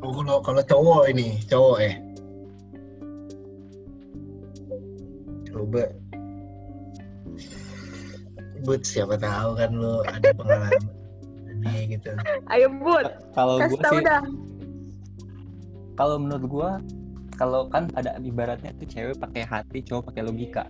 [0.08, 1.94] Oh, kalau kalau cowok ini, cowok eh.
[5.52, 5.84] Coba.
[8.64, 10.98] But siapa tahu kan lu ada pengalaman
[11.58, 12.14] ini gitu.
[12.54, 14.22] ayo bud kalau gue sih dah
[15.98, 16.70] kalau menurut gue
[17.38, 20.64] kalau kan ada ibaratnya tuh cewek pakai hati cowok pakai logika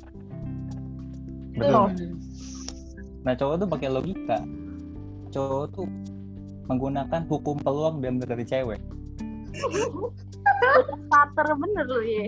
[1.58, 1.92] Loh.
[1.92, 2.16] betul
[3.26, 4.38] nah cowok tuh pakai logika
[5.32, 5.86] cowok tuh
[6.68, 8.80] menggunakan hukum peluang dan dari cewek
[11.08, 12.26] Starter bener lu ya.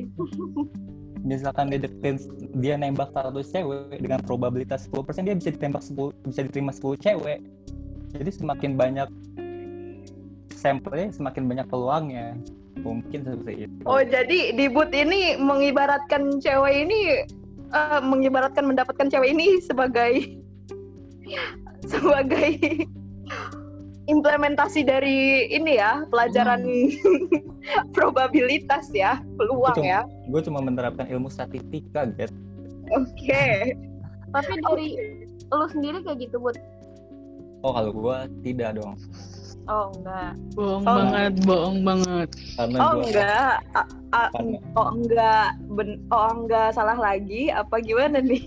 [1.21, 2.17] misalkan dia deketin
[2.57, 7.39] dia nembak 100 cewek dengan probabilitas 10% dia bisa ditembak 10 bisa diterima 10 cewek.
[8.17, 9.09] Jadi semakin banyak
[10.57, 12.37] sampelnya semakin banyak peluangnya.
[12.81, 13.77] Mungkin seperti itu.
[13.85, 17.01] Oh jadi di bud ini mengibaratkan cewek ini
[17.69, 20.41] eh, mengibaratkan mendapatkan cewek ini sebagai
[21.93, 22.89] sebagai
[24.11, 25.19] implementasi dari
[25.49, 26.67] ini ya pelajaran
[27.97, 30.01] probabilitas ya peluang Itu ya.
[30.27, 32.33] gue cuma menerapkan ilmu statistika get
[32.91, 33.47] oke.
[34.35, 34.89] Tapi dari
[35.51, 36.55] lu sendiri kayak gitu, Bud.
[37.61, 38.95] oh kalau gue tidak dong.
[39.67, 40.33] Oh, enggak.
[40.55, 40.95] Bohong Oh.
[40.97, 42.29] banget, bohong banget.
[42.57, 43.55] karena oh enggak.
[43.73, 45.47] A- a- Karena- oh enggak.
[45.69, 47.51] Ben- oh enggak salah lagi.
[47.51, 48.43] Apa gimana nih?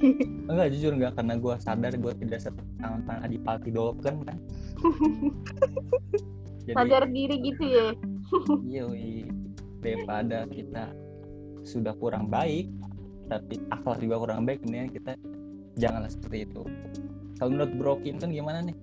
[0.47, 1.13] Enggak jujur enggak.
[1.15, 4.35] Karena gue sadar gue tidak setangan adipati dolken kan
[6.67, 7.87] jadi Sadar diri gitu ya.
[8.63, 9.27] yoi,
[9.83, 10.95] daripada kita
[11.63, 12.67] sudah kurang baik
[13.31, 15.11] tapi akhlak juga kurang baik mendingan kita
[15.79, 16.63] janganlah seperti itu
[17.39, 18.75] kalau menurut Bro Kinton gimana nih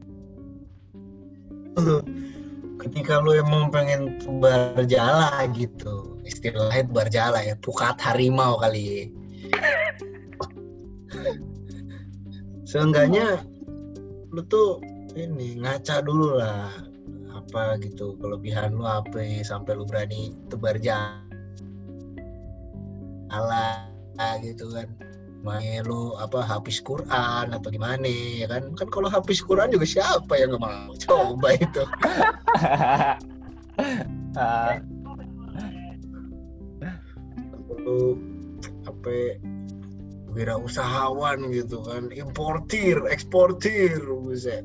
[1.78, 2.02] Lu
[2.82, 9.12] ketika lu emang pengen berjala gitu, istilahnya berjala ya, pukat harimau kali.
[12.70, 13.42] Seenggaknya
[14.30, 14.78] lu tuh
[15.16, 16.70] ini ngaca dulu lah.
[17.30, 21.16] Apa gitu kelebihan lu apa sampai lu berani tebar jala
[24.44, 24.86] gitu kan.
[25.40, 28.76] Main lu apa habis Quran atau gimana ya kan?
[28.76, 31.82] Kan kalau habis Quran juga siapa yang nggak mau coba itu?
[34.36, 34.78] Ah,
[37.80, 38.20] lu
[38.84, 39.40] apa
[40.36, 42.12] wirausahawan gitu kan.
[42.12, 44.62] Importir eksportir buset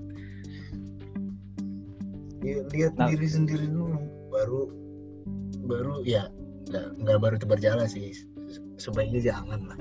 [2.73, 3.09] lihat Nah.
[3.09, 3.97] diri sendiri dulu.
[4.29, 4.61] Baru
[5.65, 6.29] baru ya
[6.71, 8.13] nggak baru tebar jala sih.
[8.77, 9.79] Sebaiknya jangan lah.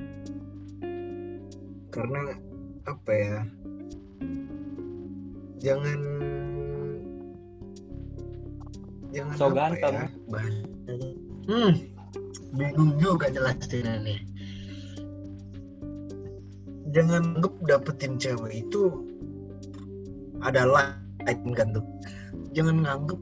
[1.93, 2.23] Karena
[2.85, 3.37] apa ya
[5.65, 6.01] jangan
[9.15, 9.95] jangan So apa ganteng.
[9.97, 10.07] ya,
[11.49, 11.73] hmm
[12.55, 14.21] bingung juga jelasinnya nih.
[16.95, 19.03] Jangan anggap dapetin cewek itu
[20.45, 20.95] adalah
[21.27, 21.85] kan tuh
[22.55, 23.21] jangan nganggep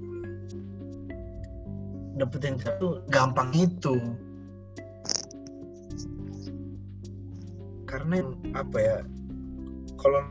[2.21, 3.97] dapetin itu gampang itu.
[7.89, 8.25] Karena
[8.57, 8.99] apa ya
[9.97, 10.23] kalau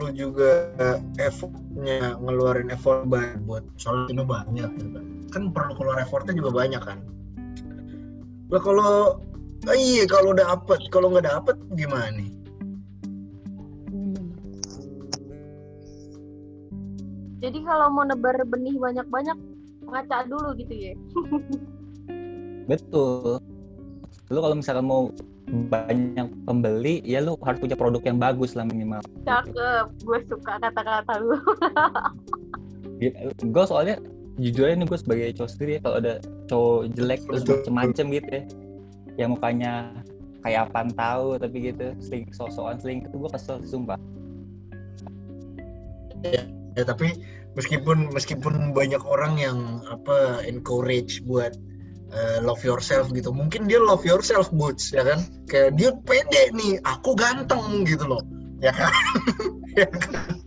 [0.00, 0.72] lu juga
[1.20, 5.00] effortnya ngeluarin effort banyak buat soal itu banyak gitu.
[5.28, 6.98] Kan perlu keluar effortnya juga banyak kan.
[8.48, 9.20] Lah kalau
[9.76, 12.39] iya kalau dapet kalau nggak dapet gimana nih
[17.50, 19.34] Jadi kalau mau nebar benih banyak-banyak
[19.90, 20.94] ngaca dulu gitu ya.
[22.70, 23.42] betul
[24.30, 25.10] lu kalau misalkan mau
[25.66, 29.90] banyak pembeli ya lu harus punya produk yang bagus lah minimal Cakep.
[30.06, 31.34] Gue suka kata-kata lu.
[33.58, 33.98] gue soalnya
[34.38, 36.14] jujur aja nih gue sebagai cowok sendiri ya, kalau ada
[36.46, 38.42] cowok jelek terus macem-macem gitu ya
[39.18, 39.72] yang mukanya
[40.46, 43.98] kayak apaan tahu tapi gitu seling sosokan seling itu gue kesel sumpah
[46.22, 46.46] ya
[46.86, 47.18] tapi
[47.58, 49.58] meskipun meskipun banyak orang yang
[49.90, 51.54] apa encourage buat
[52.14, 53.30] uh, love yourself gitu.
[53.34, 55.22] Mungkin dia love yourself boots ya kan?
[55.50, 58.22] Kayak dia pede nih aku ganteng gitu loh.
[58.60, 58.92] Ya kan?
[59.78, 60.42] Ya kan?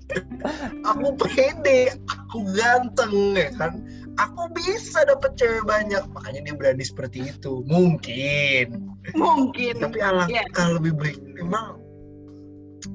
[0.83, 3.79] aku pede aku ganteng ya kan?
[4.19, 6.03] Aku bisa dapet cewek banyak.
[6.11, 7.63] Makanya dia berani seperti itu.
[7.65, 8.93] Mungkin.
[9.15, 9.79] Mungkin.
[9.79, 10.75] tapi alangkah Iya.
[10.75, 11.79] lebih baik memang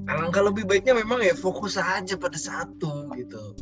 [0.05, 3.57] alangkah lebih baiknya memang ya fokus aja pada satu gitu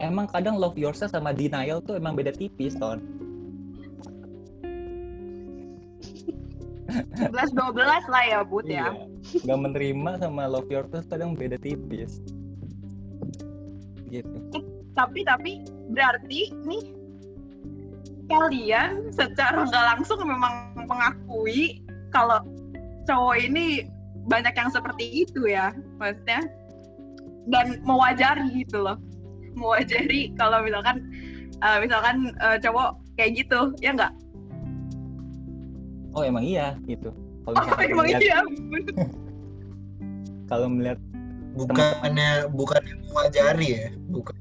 [0.00, 3.00] emang kadang love yourself sama denial tuh emang beda tipis ton.
[7.16, 8.92] 11 12 lah ya, Bud ya.
[8.92, 9.42] Iya.
[9.42, 12.22] nggak menerima sama love yourself kadang beda tipis.
[14.08, 14.62] Gitu.
[14.96, 15.52] Tapi tapi
[15.92, 16.84] berarti nih
[18.30, 22.40] kalian secara nggak langsung memang mengakui kalau
[23.06, 23.86] cowok ini
[24.26, 26.42] banyak yang seperti itu ya, maksudnya.
[27.46, 28.98] Dan mewajari gitu loh,
[29.56, 31.02] mewajari kalau misalkan
[31.58, 34.12] eh, misalkan eh, cowok kayak gitu, ya nggak?
[36.12, 37.12] oh emang iya gitu
[37.44, 38.38] kalau Oh, misalkan emang melihat- iya.
[40.50, 40.98] kalau melihat
[41.56, 44.36] bukannya bukannya mewajari ya bukan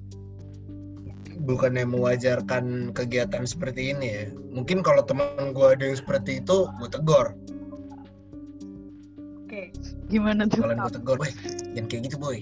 [1.45, 6.89] bukannya mewajarkan kegiatan seperti ini ya mungkin kalau teman gue ada yang seperti itu gue
[6.89, 7.35] tegur
[9.45, 9.69] Oke.
[10.09, 10.63] Gimana tuh?
[10.65, 11.31] kalau gue tegur boy
[11.75, 12.39] jangan kayak gitu boy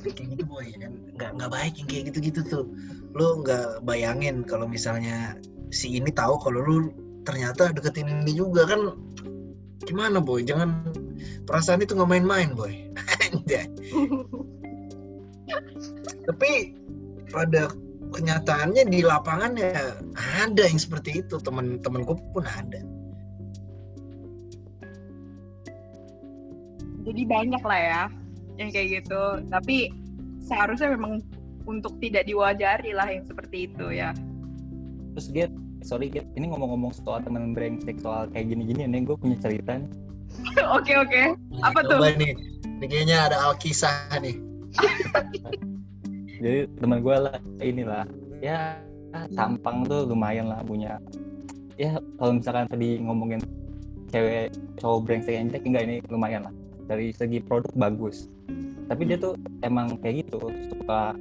[0.00, 2.64] Kayak gitu boy kan nggak nggak baik yang kayak gitu gitu tuh.
[3.12, 5.36] Lo nggak bayangin kalau misalnya
[5.68, 6.76] si ini tahu kalau lu
[7.28, 8.96] ternyata deketin ini juga kan?
[9.84, 10.40] Gimana boy?
[10.44, 10.88] Jangan
[11.44, 12.72] perasaan itu nggak main-main boy.
[16.28, 16.50] Tapi
[17.28, 17.68] pada
[18.10, 20.00] kenyataannya di lapangan ya
[20.40, 21.36] ada yang seperti itu.
[21.36, 22.80] Teman-temanku pun ada.
[27.00, 28.02] Jadi banyak lah ya
[28.60, 29.22] yang kayak gitu.
[29.48, 29.88] Tapi
[30.44, 31.24] seharusnya memang
[31.64, 34.12] untuk tidak diwajari lah yang seperti itu ya.
[35.16, 35.50] terus Get
[35.82, 39.90] sorry Get ini ngomong-ngomong soal temen brengsek soal kayak gini-gini nih gue punya cerita nih.
[40.78, 41.34] Oke oke.
[41.58, 41.98] Apa tuh?
[42.14, 42.38] Nih
[42.80, 44.40] ini kayaknya ada alkisah nih
[46.40, 48.08] jadi teman gue lah inilah
[48.40, 48.80] ya
[49.36, 50.96] tampang tuh lumayan lah punya
[51.76, 53.40] ya kalau misalkan tadi ngomongin
[54.08, 54.48] cewek
[54.80, 56.54] cowok brengsek yang jelek enggak ini lumayan lah
[56.90, 58.26] dari segi produk bagus.
[58.90, 61.14] Tapi dia tuh emang kayak gitu suka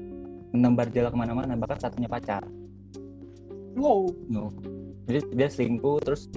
[0.50, 2.42] menembar jala ke mana-mana bahkan satunya pacar.
[3.78, 4.10] Wow.
[4.34, 4.50] no.
[5.06, 6.30] jadi dia selingkuh terus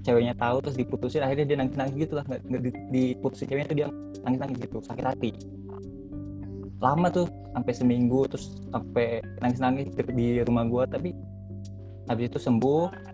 [0.00, 2.24] ceweknya tahu terus diputusin akhirnya dia nangis nangis gitu lah.
[2.24, 3.88] Nggak nggak di- diputusin ceweknya tuh dia
[4.24, 5.30] nangis nangis gitu sakit hati.
[6.80, 11.12] Lama tuh sampai seminggu terus sampai nangis nangis di rumah gua tapi
[12.08, 13.09] habis itu sembuh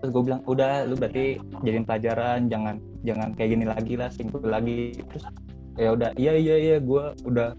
[0.00, 4.44] terus gue bilang udah lu berarti jadiin pelajaran jangan jangan kayak gini lagi lah selingkuh
[4.44, 4.92] lagi.
[5.12, 5.24] Terus
[5.76, 7.52] ya udah iya iya iya gua udah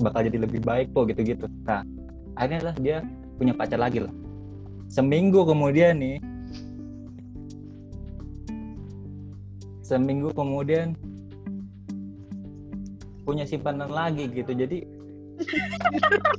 [0.00, 1.84] bakal jadi lebih baik kok gitu gitu nah
[2.34, 2.96] akhirnya lah dia
[3.36, 4.12] punya pacar lagi lah.
[4.88, 6.18] Seminggu kemudian nih
[9.84, 10.96] seminggu kemudian
[13.24, 14.52] punya simpanan lagi gitu.
[14.52, 14.84] Jadi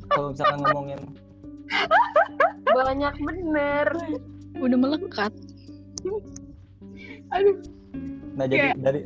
[0.10, 1.02] kalau misalkan ngomongin
[2.76, 3.88] Banyak bener.
[4.60, 5.34] Udah melekat.
[7.34, 7.58] Aduh.
[8.36, 9.02] nah jadi Kayak- dari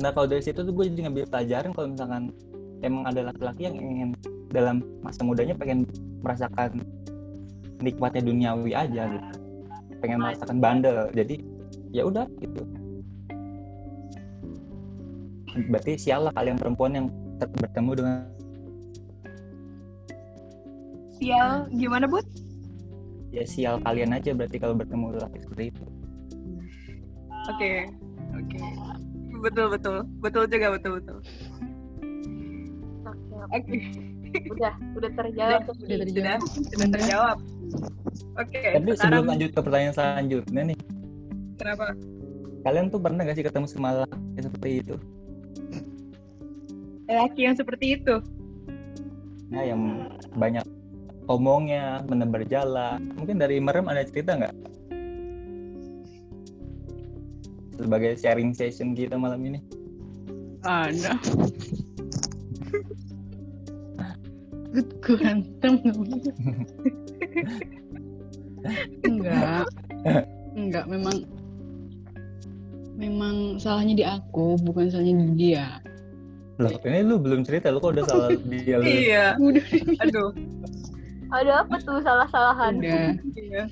[0.00, 2.22] nah kalau dari situ tuh gue jadi ngambil pelajaran kalau misalkan
[2.80, 4.10] emang ada laki-laki yang ingin
[4.50, 5.84] dalam masa mudanya pengen
[6.24, 6.80] merasakan
[7.84, 9.28] nikmatnya duniawi aja gitu
[10.00, 11.36] pengen merasakan bandel jadi
[11.92, 12.62] ya udah gitu
[15.68, 17.06] berarti sial lah kalian perempuan yang
[17.38, 18.16] bertemu dengan
[21.22, 22.26] Sial gimana Bud?
[23.32, 25.84] Ya sial kalian aja berarti kalau bertemu laki seperti itu
[27.42, 27.90] Oke.
[28.38, 28.58] Oke.
[29.42, 29.96] Betul betul.
[30.22, 31.18] Betul juga betul betul.
[33.50, 33.74] Oke,
[34.30, 34.38] Oke.
[34.46, 35.60] udah udah terjawab.
[35.66, 36.38] Udah terjawab.
[36.38, 36.94] Sudah sudah Bener.
[36.94, 37.38] terjawab.
[38.40, 38.60] Oke.
[38.60, 40.78] tapi sebelum sekarang lanjut ke pertanyaan selanjutnya nih
[41.56, 41.86] kenapa?
[42.62, 44.94] kalian tuh pernah gak sih ketemu sama laki seperti itu
[47.12, 48.14] Laki yang seperti itu.
[49.52, 49.80] nah yang
[50.32, 50.64] banyak
[51.30, 54.54] omongnya menebar jala mungkin dari merem ada cerita nggak
[57.78, 59.58] sebagai sharing session kita malam ini
[60.62, 61.18] Ada.
[65.02, 65.74] Ganteng.
[69.02, 69.66] Enggak.
[70.54, 71.26] Enggak, memang
[72.94, 75.66] memang salahnya di aku, bukan salahnya di dia.
[76.62, 79.34] loh ini lu belum cerita lu kok udah salah dia lu Iya.
[79.42, 79.64] Udah,
[80.06, 80.30] Aduh.
[81.32, 82.72] Ada apa tuh salah-salahan?
[82.78, 83.16] udah.
[83.34, 83.64] Iya.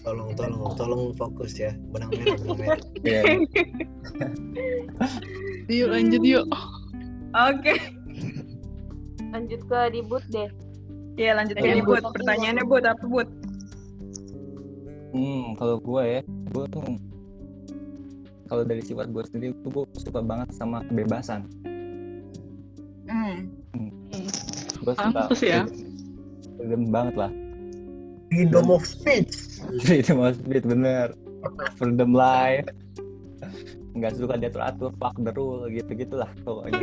[0.00, 3.22] tolong tolong tolong fokus ya benang merah benang merah Iya.
[5.76, 6.46] Yuk lanjut yuk.
[7.34, 7.74] Oke.
[9.28, 10.48] Lanjut ke debut deh.
[11.14, 11.84] Iya lanjut Bud.
[11.84, 12.02] Bud.
[12.12, 13.28] Pertanyaannya Bud apa Bud?
[15.14, 16.82] hmm kalau gue ya gue tuh
[18.50, 21.46] kalau dari sifat gue sendiri tuh gue suka banget sama kebebasan
[23.06, 23.46] Hmm.
[24.82, 25.62] gue suka Pantes ya.
[26.56, 27.32] Freedom banget lah.
[28.32, 29.62] Freedom of speech.
[29.86, 31.14] Freedom of speech bener.
[31.78, 32.66] Freedom life.
[33.94, 36.82] Nggak suka diatur atur fuck the rule gitu gitulah pokoknya.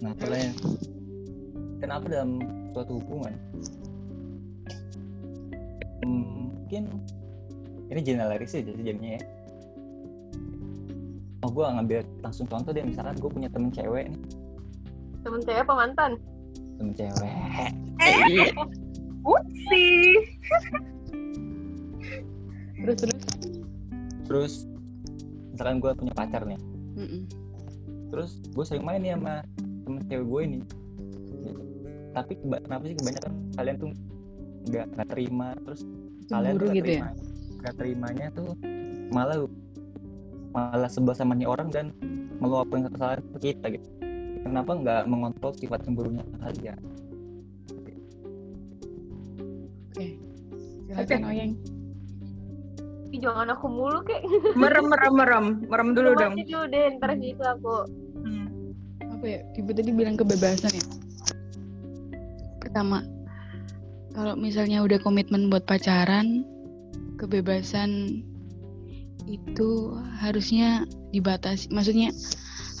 [0.00, 0.56] Nah kalian
[1.84, 2.40] kenapa dalam
[2.72, 3.36] suatu hubungan?
[6.02, 6.88] Hmm, mungkin
[7.92, 9.22] ini generalis aja sih jadinya ya.
[11.44, 14.20] Oh gue ngambil langsung contoh deh misalkan gue punya temen cewek nih.
[15.22, 16.12] Temen cewek apa mantan?
[16.82, 17.32] Temen cewek.
[19.70, 20.18] Sih
[22.82, 23.22] terus terus?
[24.26, 24.52] Terus
[25.54, 26.58] misalkan gue punya pacar nih.
[26.92, 27.24] Mm-mm.
[28.12, 30.58] terus gue sering main nih sama temen cewek gue ini.
[32.12, 33.88] Tapi kenapa sih kebanyakan kalian tuh
[34.68, 35.48] nggak nggak terima?
[35.64, 35.80] Terus
[36.28, 37.00] kalian tuh Cemburu nggak gitu ya?
[37.00, 37.10] terima
[37.62, 38.58] nggak terimanya tuh
[39.14, 39.46] malah
[40.50, 41.94] malah sebel sama nih orang dan
[42.42, 43.88] meluapkan kesalahan ke kita gitu
[44.42, 46.78] kenapa nggak mengontrol sifat cemburunya kalian
[49.92, 50.06] oke.
[50.90, 51.30] Silakan Oke.
[51.30, 51.52] Oyeng
[53.12, 54.24] Ih, jangan aku mulu kek.
[54.56, 55.46] merem merem merem.
[55.68, 56.32] Merem dulu dong.
[56.32, 57.84] Mati dulu deh, ntar gitu aku.
[58.24, 58.72] Hmm.
[59.04, 59.40] apa ya?
[59.52, 60.84] Ibu tadi bilang kebebasan ya?
[62.56, 63.04] Pertama
[64.16, 66.40] kalau misalnya udah komitmen buat pacaran
[67.20, 68.24] kebebasan
[69.28, 69.70] itu
[70.16, 71.68] harusnya dibatasi.
[71.68, 72.16] Maksudnya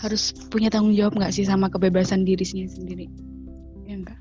[0.02, 3.06] harus punya tanggung jawab nggak sih sama kebebasan dirinya sendiri
[3.86, 4.18] ya enggak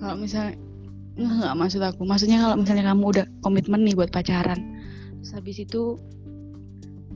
[0.00, 0.54] kalau misalnya
[1.16, 4.60] nggak maksud aku maksudnya kalau misalnya kamu udah komitmen nih buat pacaran
[5.20, 5.96] terus habis itu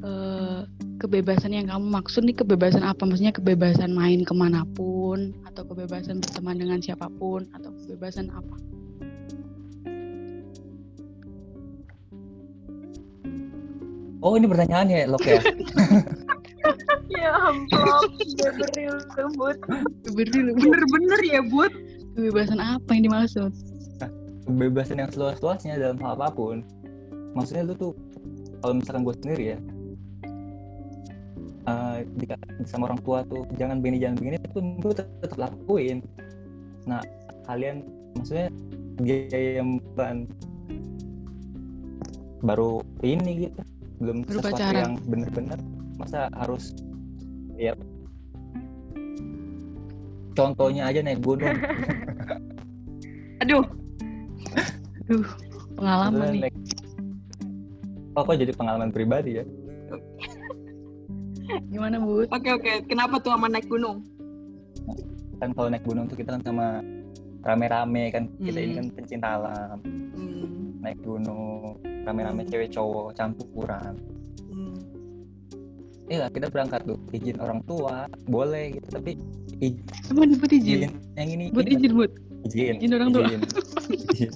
[0.01, 0.61] eh,
[1.01, 3.03] kebebasan yang kamu maksud nih kebebasan apa?
[3.05, 8.57] Maksudnya kebebasan main ke mana pun atau kebebasan berteman dengan siapa pun atau kebebasan apa?
[14.24, 15.40] oh ini pertanyaannya ya Lok ya
[17.14, 18.08] Ya ampun,
[18.40, 19.58] beberil lembut.
[20.16, 21.72] Beri bener-bener ya bud
[22.16, 23.52] kebebasan apa yang dimaksud?
[24.44, 26.60] kebebasan yang seluas-luasnya dalam hal apa pun
[27.32, 27.92] maksudnya lu tuh
[28.60, 29.58] kalau misalkan gue sendiri ya
[31.64, 32.36] eh jika
[32.68, 36.04] sama orang tua tuh jangan begini jangan begini itu gue tetap lakuin
[36.84, 37.00] nah
[37.48, 37.88] kalian
[38.20, 38.52] maksudnya
[39.00, 40.28] dia yang bukan
[42.44, 43.60] baru ini gitu
[44.04, 44.76] belum Baru sesuatu pacaran.
[44.76, 45.58] yang bener-bener
[45.95, 46.74] masa harus
[47.55, 47.72] ya
[50.34, 51.55] contohnya aja naik gunung
[53.42, 53.64] aduh
[55.05, 55.20] Duh,
[55.76, 56.40] pengalaman nih.
[56.49, 56.59] naik-
[58.12, 59.45] oh kok jadi pengalaman pribadi ya
[61.70, 62.24] Gimana, Bu?
[62.24, 64.01] oke oke kenapa tuh sama naik gunung
[65.36, 66.80] kan kalau naik gunung tuh kita kan sama
[67.42, 68.78] rame-rame kan kita ini Hmm.
[68.80, 70.80] kan pencinta alam hmm.
[70.80, 74.24] naik gunung rame-rame cewek cowok campuran Hmm.
[76.07, 79.11] Iya kita berangkat tuh izin orang tua boleh gitu tapi
[79.59, 79.76] i-
[80.09, 80.78] Emang buat izin?
[80.78, 82.11] izin yang ini Buat izin, buat.
[82.44, 83.24] izin izin orang tua.
[83.24, 83.40] izin.
[84.11, 84.30] Izin.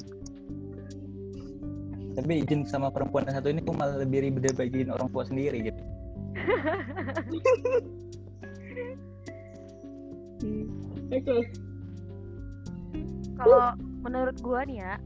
[2.15, 5.23] tapi izin sama perempuan yang satu ini kok malah lebih ribet daripada izin orang tua
[5.25, 5.81] sendiri gitu
[11.11, 11.37] oke
[13.35, 14.97] Kalau menurut gua nih ya,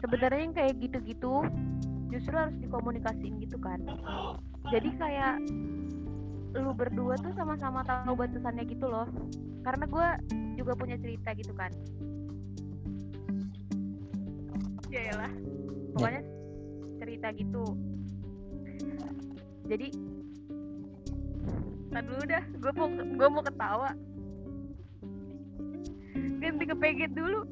[0.00, 1.44] sebenarnya yang kayak gitu-gitu
[2.08, 3.78] justru harus dikomunikasiin gitu kan.
[4.72, 5.34] Jadi kayak
[6.54, 9.08] lu berdua tuh sama-sama tahu batasannya gitu loh.
[9.66, 10.16] Karena gua
[10.54, 11.72] juga punya cerita gitu kan.
[14.88, 15.32] Ya lah.
[15.94, 16.22] Pokoknya
[17.02, 17.64] cerita gitu.
[19.64, 19.88] Jadi
[21.94, 23.94] Ntar dulu dah, gue mau gue mau ketawa.
[26.42, 27.46] Ganti ke peget dulu.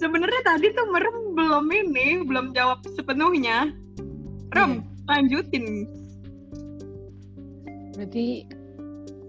[0.00, 3.70] Sebenarnya tadi tuh merem belum ini belum jawab sepenuhnya
[4.56, 5.84] rem lanjutin
[8.00, 8.48] Berarti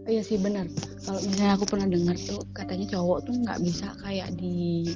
[0.08, 0.64] iya sih benar.
[1.04, 4.88] Kalau misalnya aku pernah dengar tuh katanya cowok tuh nggak bisa kayak di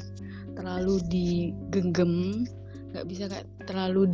[0.56, 2.48] terlalu digenggam,
[2.96, 4.08] nggak bisa kayak terlalu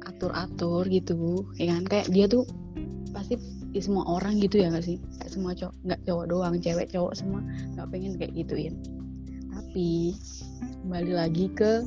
[0.00, 1.84] diatur-atur gitu, ya kan?
[1.84, 2.48] Kayak dia tuh
[3.12, 3.36] pasti
[3.70, 4.96] di semua orang gitu ya nggak sih?
[5.20, 7.44] Kayak semua cowok, nggak cowok doang, cewek cowok semua
[7.76, 8.80] nggak pengen kayak gituin.
[9.70, 10.18] Tapi
[10.82, 11.86] kembali lagi ke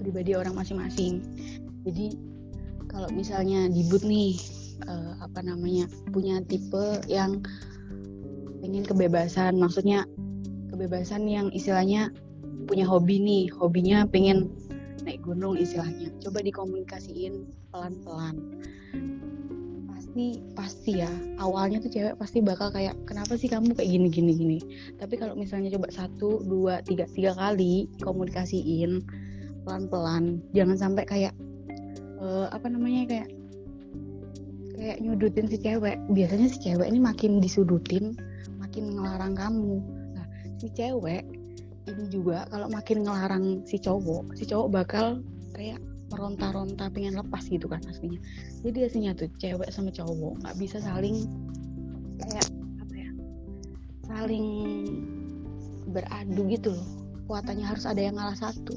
[0.00, 1.20] pribadi orang masing-masing.
[1.84, 2.16] Jadi
[2.88, 4.40] kalau misalnya dibut nih
[4.88, 5.84] eh, apa namanya
[6.16, 7.44] punya tipe yang
[8.64, 10.08] pengen kebebasan maksudnya
[10.72, 12.08] kebebasan yang istilahnya
[12.64, 14.48] punya hobi nih hobinya pengen
[15.04, 16.08] naik gunung istilahnya.
[16.24, 18.40] Coba dikomunikasiin pelan-pelan
[20.12, 21.08] pasti pasti ya
[21.40, 24.58] awalnya tuh cewek pasti bakal kayak kenapa sih kamu kayak gini gini gini?
[25.00, 29.00] Tapi kalau misalnya coba satu dua tiga tiga kali komunikasiin
[29.64, 31.32] pelan-pelan jangan sampai kayak
[32.20, 33.28] eh, apa namanya kayak
[34.76, 35.96] kayak nyudutin si cewek.
[36.12, 38.12] Biasanya si cewek ini makin disudutin
[38.60, 39.80] makin ngelarang kamu.
[40.12, 40.28] Nah
[40.60, 41.24] si cewek
[41.88, 45.24] ini juga kalau makin ngelarang si cowok si cowok bakal
[45.56, 45.80] kayak
[46.12, 48.20] meronta-ronta pengen lepas gitu kan aslinya
[48.60, 51.24] jadi aslinya tuh cewek sama cowok nggak bisa saling
[52.20, 52.46] kayak
[52.78, 53.10] apa ya
[54.06, 54.46] saling
[55.92, 56.88] beradu gitu loh.
[57.22, 58.74] Kekuatannya harus ada yang ngalah satu.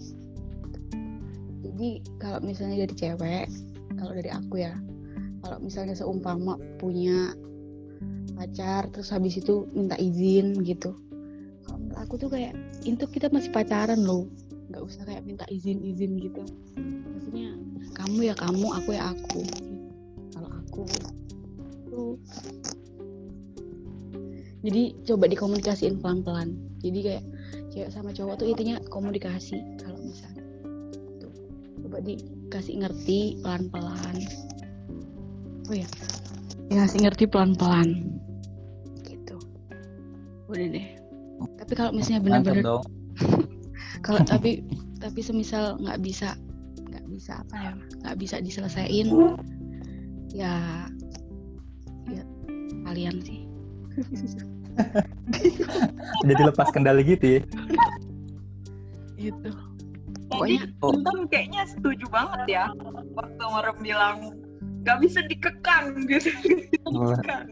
[1.66, 3.48] Jadi kalau misalnya dari cewek
[3.96, 4.76] kalau dari aku ya
[5.42, 7.34] kalau misalnya seumpama punya
[8.36, 10.94] pacar terus habis itu minta izin gitu.
[11.96, 14.28] Aku tuh kayak itu kita masih pacaran loh.
[14.70, 16.44] Nggak usah kayak minta izin izin gitu
[17.16, 17.50] maksudnya
[17.96, 19.42] kamu ya kamu aku ya aku.
[20.36, 20.84] Kalau aku
[21.88, 22.20] tuh
[24.66, 26.50] jadi coba dikomunikasiin pelan pelan
[26.82, 27.24] jadi kayak
[27.72, 30.44] cewek sama cowok tuh intinya komunikasi kalau misalnya
[31.22, 31.32] tuh
[31.86, 34.16] coba dikasih ngerti pelan pelan
[35.70, 35.88] oh ya
[36.68, 37.88] dikasih ngerti pelan pelan
[39.06, 39.38] gitu.
[40.50, 40.88] Udah deh.
[41.62, 42.82] Tapi kalau misalnya benar-benar
[44.06, 44.66] kalau tapi
[44.98, 46.34] tapi semisal nggak bisa
[47.16, 47.72] bisa apa ya
[48.04, 49.08] nggak bisa diselesain
[50.30, 50.86] ya
[52.12, 52.24] ya
[52.84, 53.42] kalian sih
[56.28, 57.42] Jadi lepas kendali gitu ya.
[59.16, 60.92] gitu Jadi pokoknya Oh.
[60.92, 62.66] Intan kayaknya setuju banget ya
[63.16, 64.18] waktu Marem bilang
[64.84, 66.30] nggak bisa dikekang gitu.
[66.86, 67.48] Dikekang.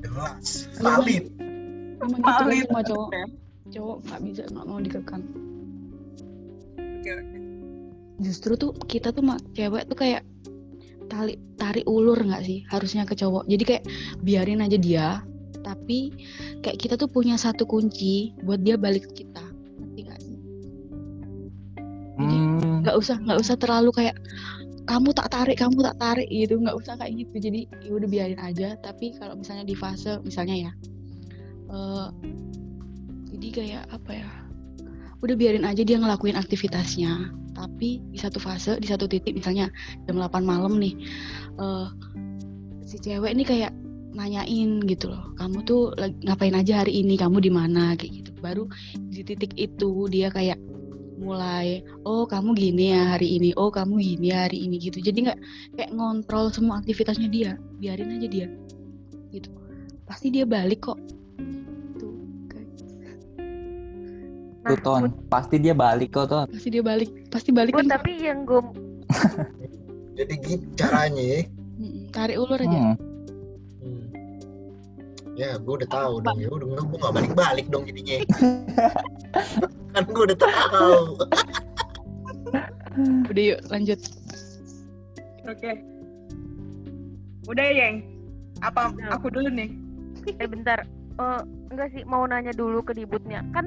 [0.00, 0.46] jelas
[0.80, 1.28] valid
[2.00, 2.66] emang Valid.
[2.72, 3.08] cowok
[3.68, 5.22] cowok nggak bisa nggak mau dikekang
[6.76, 7.35] Oke, oke.
[8.20, 10.22] Justru tuh kita tuh mak cewek tuh kayak
[11.06, 13.46] tali tarik ulur nggak sih harusnya ke cowok?
[13.46, 13.84] Jadi kayak
[14.24, 15.08] biarin aja dia
[15.66, 16.14] tapi
[16.62, 19.44] kayak kita tuh punya satu kunci buat dia balik ke kita.
[19.82, 20.38] Ngerti nggak sih?
[22.16, 24.16] Jadi, Hmm, nggak usah nggak usah terlalu kayak
[24.86, 26.56] kamu tak tarik kamu tak tarik gitu.
[26.62, 27.50] Nggak usah kayak gitu.
[27.50, 28.78] Jadi ya udah biarin aja.
[28.78, 30.72] Tapi kalau misalnya di fase misalnya ya
[31.70, 32.08] eh,
[33.36, 34.30] jadi kayak apa ya
[35.20, 39.72] udah biarin aja dia ngelakuin aktivitasnya tapi di satu fase di satu titik misalnya
[40.04, 40.92] jam 8 malam nih
[41.56, 41.86] eh,
[42.84, 43.72] si cewek ini kayak
[44.16, 45.92] nanyain gitu loh kamu tuh
[46.24, 47.20] ngapain aja hari ini?
[47.20, 47.92] Kamu di mana?
[47.94, 48.30] Kayak gitu.
[48.40, 48.64] Baru
[49.12, 50.56] di titik itu dia kayak
[51.16, 53.52] mulai oh kamu gini ya hari ini.
[53.60, 54.80] Oh kamu gini ya hari ini.
[54.80, 55.04] Gitu.
[55.04, 55.38] Jadi nggak
[55.76, 57.52] kayak ngontrol semua aktivitasnya dia.
[57.76, 58.48] Biarin aja dia.
[59.30, 59.52] Gitu.
[60.08, 60.98] Pasti dia balik kok
[64.68, 65.02] tuh ton.
[65.26, 66.46] Pasti dia balik kok ton.
[66.46, 68.60] pasti dia balik pasti balik kan tapi yang gue
[70.12, 71.40] jadi gitu caranya ya
[72.10, 72.96] tarik ulur aja Hmm.
[73.80, 74.04] Hmm.
[75.34, 78.16] ya gue udah tahu dong ya udah gue gak balik balik dong jadinya
[79.94, 81.00] kan gue udah tahu
[83.30, 84.00] udah yuk lanjut
[85.46, 85.78] Oke.
[87.46, 87.96] Udah ya, Yeng?
[88.66, 89.14] Apa Udah.
[89.14, 89.70] aku dulu nih?
[90.26, 90.82] eh bentar
[91.16, 91.40] Eh,
[91.72, 93.64] enggak sih mau nanya dulu ke dibutnya kan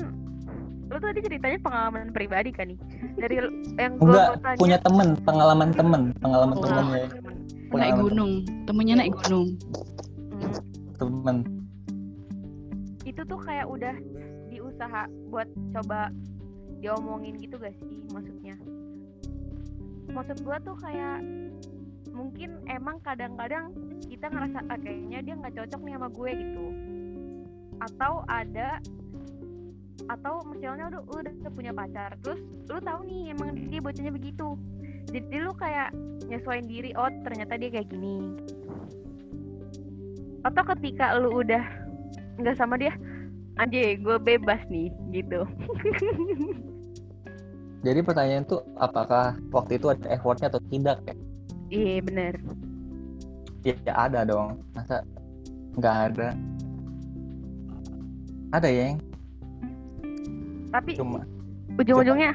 [0.90, 2.80] lo tadi ceritanya pengalaman pribadi kan nih
[3.16, 3.36] dari
[3.82, 6.64] yang gue Enggak, tanya punya temen, pengalaman temen, pengalaman Oh.
[6.64, 7.06] temennya.
[7.08, 7.78] pengalaman.
[7.78, 8.32] naik gunung
[8.66, 9.48] temennya naik gunung
[10.32, 10.54] Hmm,
[10.96, 11.38] temen.
[13.04, 13.96] itu tuh kayak udah
[14.48, 16.10] diusaha buat coba
[16.80, 18.56] diomongin gitu gak sih maksudnya
[20.10, 21.22] maksud gua tuh kayak
[22.10, 23.70] mungkin emang kadang-kadang
[24.04, 26.66] kita ngerasa ah, kayaknya dia nggak cocok nih sama gue gitu
[27.80, 28.82] atau ada
[30.08, 32.40] atau misalnya udah lu udah punya pacar terus
[32.72, 34.56] lu tahu nih emang dia bocahnya begitu
[35.10, 35.92] jadi lu kayak
[36.30, 38.40] nyesuaiin diri oh ternyata dia kayak gini
[40.48, 41.64] atau ketika lu udah
[42.40, 42.96] nggak sama dia
[43.60, 45.44] anjay gue bebas nih gitu
[47.80, 51.16] Jadi pertanyaan tuh apakah waktu itu ada effortnya atau tidak ya?
[51.72, 52.36] iya bener
[53.64, 54.64] Ya, ya ada dong.
[54.72, 55.04] Masa
[55.76, 56.32] nggak ada?
[58.56, 59.00] Ada ya, yang
[60.70, 61.26] tapi cuma
[61.78, 62.34] ujung-ujungnya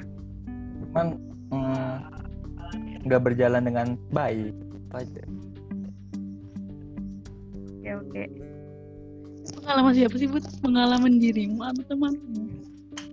[0.91, 1.07] cuman
[1.51, 1.95] mm,
[3.05, 4.55] nggak berjalan dengan baik.
[4.55, 5.23] Itu aja.
[7.85, 8.25] ya oke
[9.61, 10.45] pengalaman siapa sih Bud?
[10.65, 12.15] pengalaman dirimu atau teman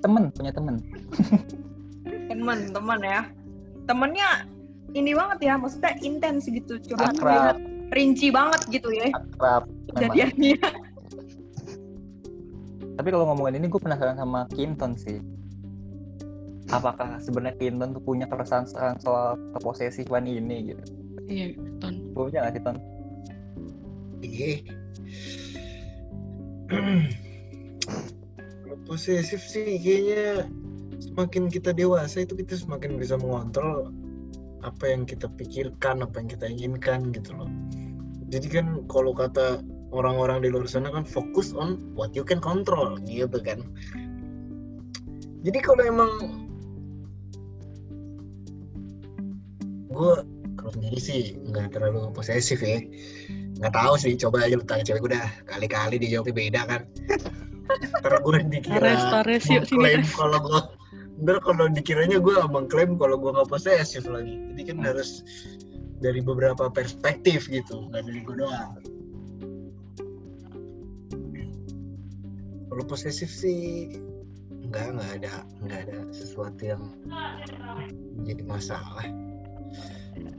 [0.02, 0.82] Temen punya temen.
[2.26, 3.22] Temen, temen ya.
[3.86, 4.50] Temennya
[4.98, 6.82] ini banget ya, maksudnya intens gitu.
[6.98, 7.62] Akrab,
[7.94, 9.70] rinci banget gitu ya akrab.
[9.94, 10.58] kejadiannya.
[13.02, 15.18] Tapi kalau ngomongin ini gue penasaran sama Kinton sih.
[16.70, 18.70] Apakah sebenarnya Kinton tuh punya keresahan
[19.02, 20.86] soal keposesifan ini gitu?
[21.26, 22.78] iya ton Punya nggak sih Ton?
[24.22, 24.54] Iya.
[28.70, 30.46] Kalau posesif sih kayaknya
[31.02, 33.90] semakin kita dewasa itu kita semakin bisa mengontrol
[34.62, 37.50] apa yang kita pikirkan, apa yang kita inginkan gitu loh.
[38.30, 42.96] jadi kan kalau kata orang-orang di luar sana kan fokus on what you can control
[43.04, 43.60] gitu kan.
[45.44, 46.12] Jadi kalau emang
[49.92, 50.14] gue
[50.56, 52.80] kalau sendiri sih nggak terlalu posesif ya.
[53.60, 56.82] Nggak tahu sih coba aja lu tanya cewek gue dah kali-kali dia jawabnya beda kan.
[58.04, 59.46] Karena gue dikira Tares.
[60.16, 60.62] kalau gue
[61.22, 64.42] Ntar kalau dikiranya gue mengklaim kalau gue nggak posesif lagi.
[64.52, 65.22] Jadi kan harus
[66.02, 68.74] dari beberapa perspektif gitu nggak dari gue doang
[72.72, 73.92] kalau posesif sih
[74.72, 76.96] nggak nggak ada nggak ada sesuatu yang
[78.24, 79.04] jadi masalah.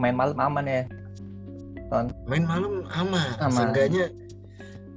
[0.00, 0.82] Main malam aman ya?
[2.24, 3.52] Main malam aman, Aman.
[3.52, 4.08] seenggaknya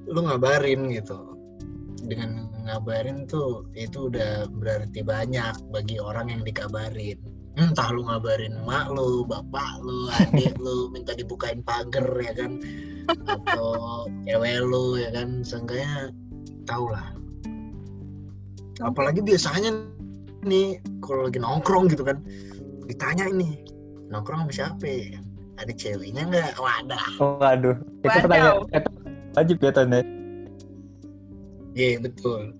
[0.07, 1.35] lu ngabarin gitu.
[2.07, 7.19] Dengan ngabarin tuh itu udah berarti banyak bagi orang yang dikabarin.
[7.59, 12.63] Entah lu ngabarin mak lu bapak lu adik lu minta dibukain pagar ya kan?
[13.35, 15.43] Atau cewek lu ya kan?
[15.43, 16.15] Seenggaknya
[16.63, 17.24] tau lah
[18.83, 19.71] apalagi biasanya
[20.43, 22.19] nih kalau lagi nongkrong gitu kan
[22.85, 23.61] ditanya ini
[24.11, 25.19] nongkrong sama siapa ya?
[25.55, 28.23] ada ceweknya nggak wadah oh aduh itu Waduh.
[28.27, 28.91] pertanyaan itu
[29.35, 30.03] wajib ya Ton ya
[31.75, 32.55] Iya betul.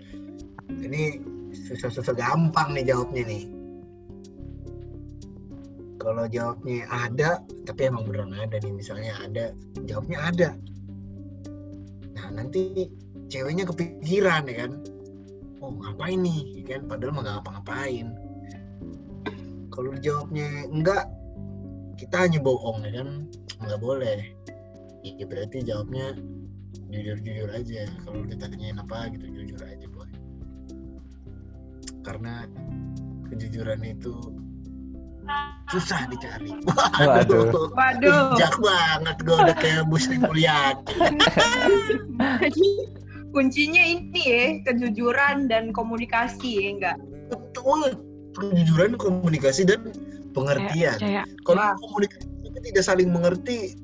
[0.68, 1.24] Ini
[1.56, 3.44] susah-susah gampang nih jawabnya nih.
[5.96, 9.56] Kalau jawabnya ada, tapi emang beneran ada nih misalnya ada,
[9.88, 10.50] jawabnya ada.
[12.14, 12.92] Nah nanti
[13.32, 14.72] ceweknya kepikiran ya kan,
[15.62, 16.82] oh ngapain nih, ya kan?
[16.90, 18.08] Padahal mah nggak ngapa-ngapain.
[19.72, 21.06] Kalau jawabnya enggak,
[22.00, 23.10] kita hanya bohong ya kan,
[23.64, 24.20] nggak boleh.
[25.06, 26.18] Ya, berarti jawabnya
[26.92, 30.08] jujur-jujur aja kalau ditanyain apa gitu jujur aja boy
[32.06, 32.46] karena
[33.32, 34.14] kejujuran itu
[35.74, 37.74] susah dicari Waduh.
[37.74, 38.38] Waduh.
[38.38, 40.86] bijak banget gue udah kayak Bu Sri Mulyani
[43.36, 46.98] Kuncinya ini ya, kejujuran dan komunikasi ya enggak?
[47.28, 48.00] betul.
[48.32, 49.92] Kejujuran komunikasi dan
[50.32, 50.96] pengertian.
[51.04, 51.76] Kayak kalau Wah.
[51.84, 53.76] komunikasi itu tidak saling mengerti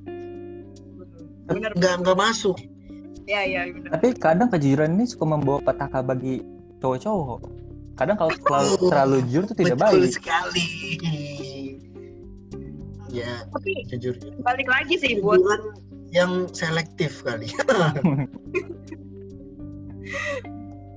[1.52, 1.72] Bener.
[1.76, 2.56] nggak nggak masuk.
[3.28, 3.96] Ya, ya, benar.
[3.96, 6.44] tapi kadang kejujuran ini suka membawa petaka bagi
[6.84, 7.40] cowok-cowok
[7.96, 10.12] kadang kalau terlalu, terlalu jujur itu tidak betul baik.
[10.16, 10.68] sekali.
[13.12, 15.40] Ya Tapi jujur balik lagi sih buat
[16.16, 17.52] yang selektif kali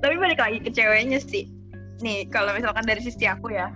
[0.05, 1.48] tapi balik lagi ke ceweknya sih.
[2.05, 3.72] Nih kalau misalkan dari sisi aku ya.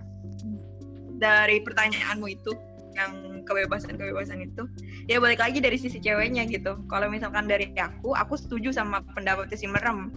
[1.19, 2.55] Dari pertanyaanmu itu
[2.95, 4.67] yang kebebasan kebebasan itu
[5.07, 6.79] ya balik lagi dari sisi ceweknya gitu.
[6.91, 10.13] Kalau misalkan dari aku aku setuju sama pendapatnya si merem.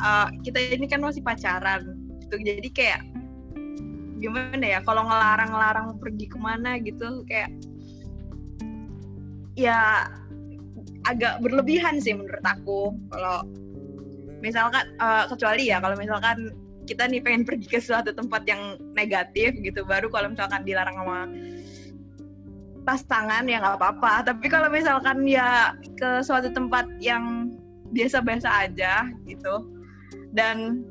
[0.00, 2.36] Eh, kita ini kan masih pacaran gitu.
[2.40, 3.00] Jadi kayak
[4.20, 7.48] gimana ya kalau ngelarang-ngelarang pergi ke mana gitu kayak
[9.56, 10.04] ya
[11.08, 12.92] agak berlebihan sih menurut aku.
[13.08, 13.48] Kalau
[14.40, 16.52] misalkan eh, kecuali ya kalau misalkan
[16.88, 21.20] kita nih pengen pergi ke suatu tempat yang negatif gitu baru kalau misalkan dilarang sama
[22.82, 24.26] pasangan ya nggak apa-apa.
[24.26, 27.54] Tapi kalau misalkan ya ke suatu tempat yang
[27.94, 29.70] biasa-biasa aja gitu
[30.34, 30.82] dan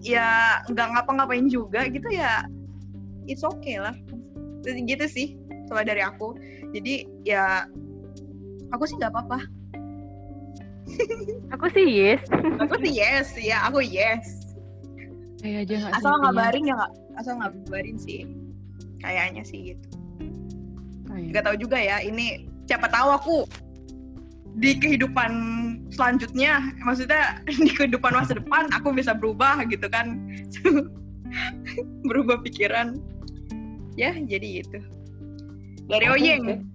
[0.00, 2.48] ya nggak ngapa-ngapain juga gitu ya
[3.28, 3.92] it's okay lah.
[4.64, 5.36] Gitu sih
[5.68, 6.32] kalau dari aku.
[6.72, 7.68] Jadi ya
[8.72, 9.59] aku sih nggak apa-apa
[11.54, 12.22] Aku sih yes.
[12.62, 14.46] aku sih yes ya aku yes.
[15.40, 16.92] Kayak aja nggak asal ngabarin ya nggak?
[17.16, 18.28] Asal ngabarin sih.
[19.00, 19.86] Kayaknya sih gitu.
[21.08, 23.36] Kayak- nggak tahu juga ya ini siapa tahu aku
[24.58, 25.32] di kehidupan
[25.94, 30.18] selanjutnya maksudnya di kehidupan masa depan aku bisa berubah gitu kan.
[32.10, 32.98] Berubah pikiran.
[33.94, 34.78] Ya jadi itu
[35.90, 36.66] dari Oyeng.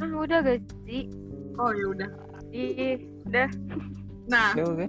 [0.00, 1.08] Ah udah gak sih?
[1.56, 2.10] oh ya udah.
[2.52, 3.48] Ih, udah.
[4.26, 4.86] nah Oke, oke.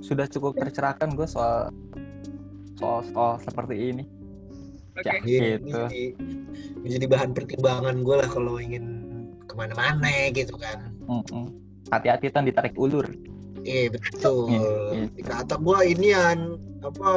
[0.00, 1.72] Sudah cukup tercerahkan gue soal
[2.74, 4.04] soal soal seperti ini.
[4.94, 5.80] oke Ya, Ini- gitu.
[5.90, 6.02] ini,
[6.78, 8.84] ini jadi bahan pertimbangan gue lah kalau ingin
[9.44, 11.50] ke mana-mana gitu kan Mm-mm.
[11.88, 13.04] Hati-hati kan ditarik ulur.
[13.60, 14.48] Iya betul.
[14.50, 15.06] Iya, iya.
[15.14, 17.10] Dikata gua inian apa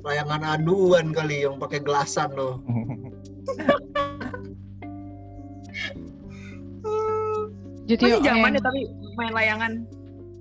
[0.00, 2.60] layangan aduan kali yang pakai gelasan loh.
[7.88, 8.80] jadi masih oh, zaman ya tapi
[9.16, 9.72] main layangan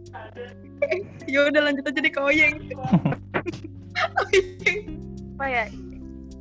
[1.32, 2.56] ya udah lanjut aja deh ke Oyeng
[5.38, 5.66] Apa ya?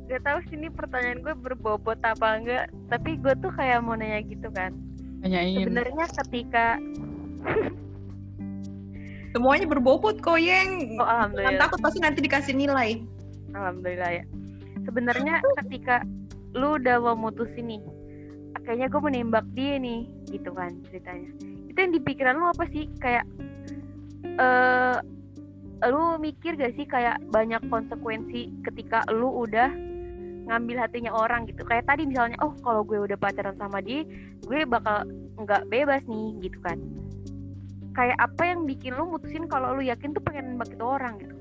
[0.07, 2.65] Gak tahu sih ini pertanyaan gue berbobot apa enggak.
[2.89, 4.73] Tapi gue tuh kayak mau nanya gitu kan.
[5.21, 6.65] tanyain Sebenarnya ketika
[9.33, 13.01] semuanya berbobot kok Yeng oh Jangan alhamdulillah, takut pasti nanti dikasih nilai
[13.53, 14.23] alhamdulillah ya.
[14.85, 16.05] Sebenarnya ketika
[16.53, 17.81] lu udah mau mutusin nih,
[18.63, 21.29] kayaknya gue menembak dia nih gitu kan ceritanya.
[21.69, 22.89] Itu yang di pikiran lu apa sih?
[23.01, 23.25] Kayak
[24.37, 24.97] eh
[25.85, 29.69] lu mikir gak sih kayak banyak konsekuensi ketika lu udah
[30.47, 31.61] ngambil hatinya orang gitu?
[31.67, 34.07] Kayak tadi misalnya oh kalau gue udah pacaran sama dia
[34.47, 35.05] gue bakal
[35.37, 36.79] nggak bebas nih gitu kan.
[37.93, 41.33] Kayak apa yang bikin lu mutusin kalau lu yakin tuh pengen nembak itu orang gitu?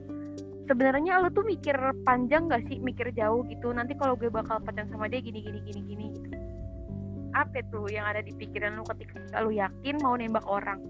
[0.67, 2.83] Sebenarnya lu tuh mikir panjang gak sih?
[2.83, 3.71] Mikir jauh gitu.
[3.71, 6.26] Nanti kalau gue bakal pacaran sama dia gini gini gini gini gitu
[7.37, 10.81] apa tuh yang ada di pikiran lu ketika lu yakin mau nembak orang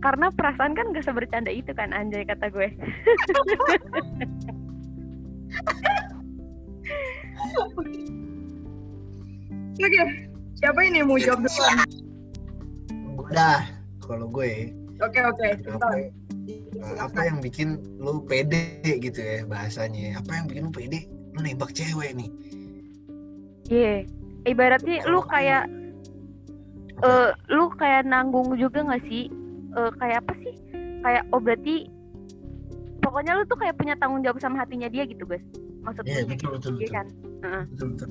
[0.00, 2.68] karena perasaan kan gak sebercanda itu kan anjay kata gue
[9.78, 10.02] Oke,
[10.58, 11.78] siapa ini mau jawab duluan?
[13.14, 13.62] Udah,
[14.02, 15.48] kalau gue Oke oke.
[15.70, 16.10] apa,
[16.50, 20.18] eh, apa yang bikin lu pede gitu ya bahasanya?
[20.18, 21.06] Apa yang bikin lu pede?
[21.30, 22.30] Lu nembak cewek nih.
[23.68, 24.04] Iya
[24.44, 25.68] ibaratnya lu kayak
[26.98, 29.28] eh lu kayak nanggung juga gak sih
[29.68, 30.54] Eh kayak apa sih
[31.04, 31.86] kayak oh berarti
[33.04, 35.44] pokoknya lu tuh kayak punya tanggung jawab sama hatinya dia gitu guys
[35.84, 37.06] maksudnya Iya betul betul iya kan
[37.38, 37.62] Heeh.
[37.70, 38.08] Betul betul.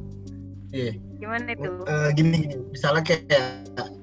[0.67, 0.91] Iya.
[1.19, 2.55] gimana itu Eh, gini gini.
[2.71, 3.43] Misalnya kayak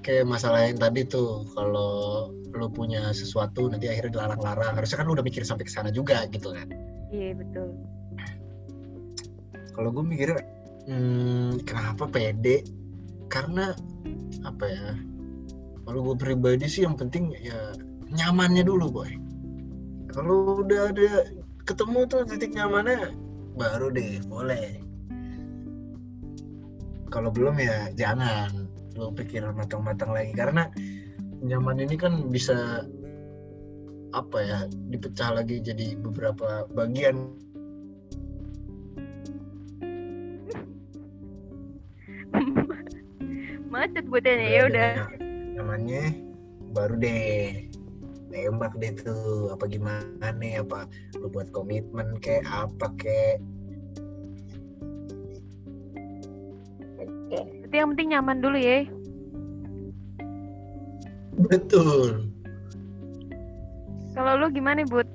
[0.04, 4.76] kayak masalah yang tadi tuh kalau lu punya sesuatu nanti akhirnya dilarang-larang.
[4.76, 6.68] Harusnya kan lu udah mikir sampai ke sana juga gitu kan.
[7.08, 7.72] iya betul
[9.72, 10.40] Kalau gue mikirnya
[10.88, 12.64] hmm, kenapa pede?
[13.28, 13.72] Karena
[14.44, 14.88] apa ya?
[15.84, 17.76] Kalau gue pribadi sih yang penting ya
[18.08, 19.12] nyamannya dulu boy.
[20.12, 21.28] Kalau udah ada
[21.64, 23.12] ketemu tuh titik nyamannya
[23.56, 24.80] baru deh boleh.
[27.12, 30.70] Kalau belum ya jangan lo pikir matang-matang lagi karena
[31.42, 32.86] nyaman ini kan bisa
[34.14, 34.58] apa ya
[34.94, 37.34] dipecah lagi jadi beberapa bagian
[43.74, 44.90] macet buatnya ya udah
[45.58, 46.14] namanya
[46.70, 47.66] baru deh.
[48.30, 50.90] Tembak deh tuh apa gimana apa
[51.22, 53.38] lu buat komitmen kayak apa kayak
[57.34, 58.86] Berarti yang penting nyaman dulu ya.
[61.50, 62.30] Betul.
[64.14, 65.06] Kalau lu gimana bud?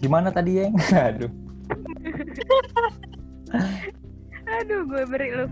[0.00, 0.72] Gimana tadi yang?
[1.12, 1.28] Aduh.
[4.60, 5.46] aduh gue beri lu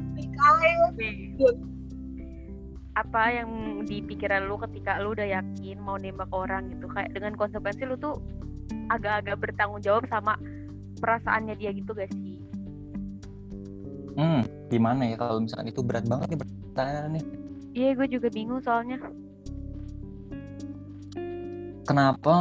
[2.98, 3.50] apa yang
[3.86, 7.94] di pikiran lu ketika lu udah yakin mau nembak orang gitu kayak dengan konsekuensi lu
[7.94, 8.18] tuh
[8.90, 10.34] agak-agak bertanggung jawab sama
[10.98, 12.36] perasaannya dia gitu gak sih
[14.18, 17.24] Hmm, gimana ya kalau misalkan itu berat banget nih pertanyaan nih.
[17.70, 18.98] iya gue juga bingung soalnya
[21.88, 22.36] Kenapa?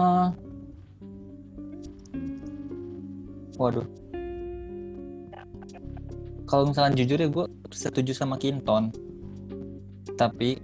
[3.55, 3.87] Waduh.
[6.47, 7.45] Kalau misalkan jujur ya gue
[7.75, 8.95] setuju sama Kinton.
[10.15, 10.57] Tapi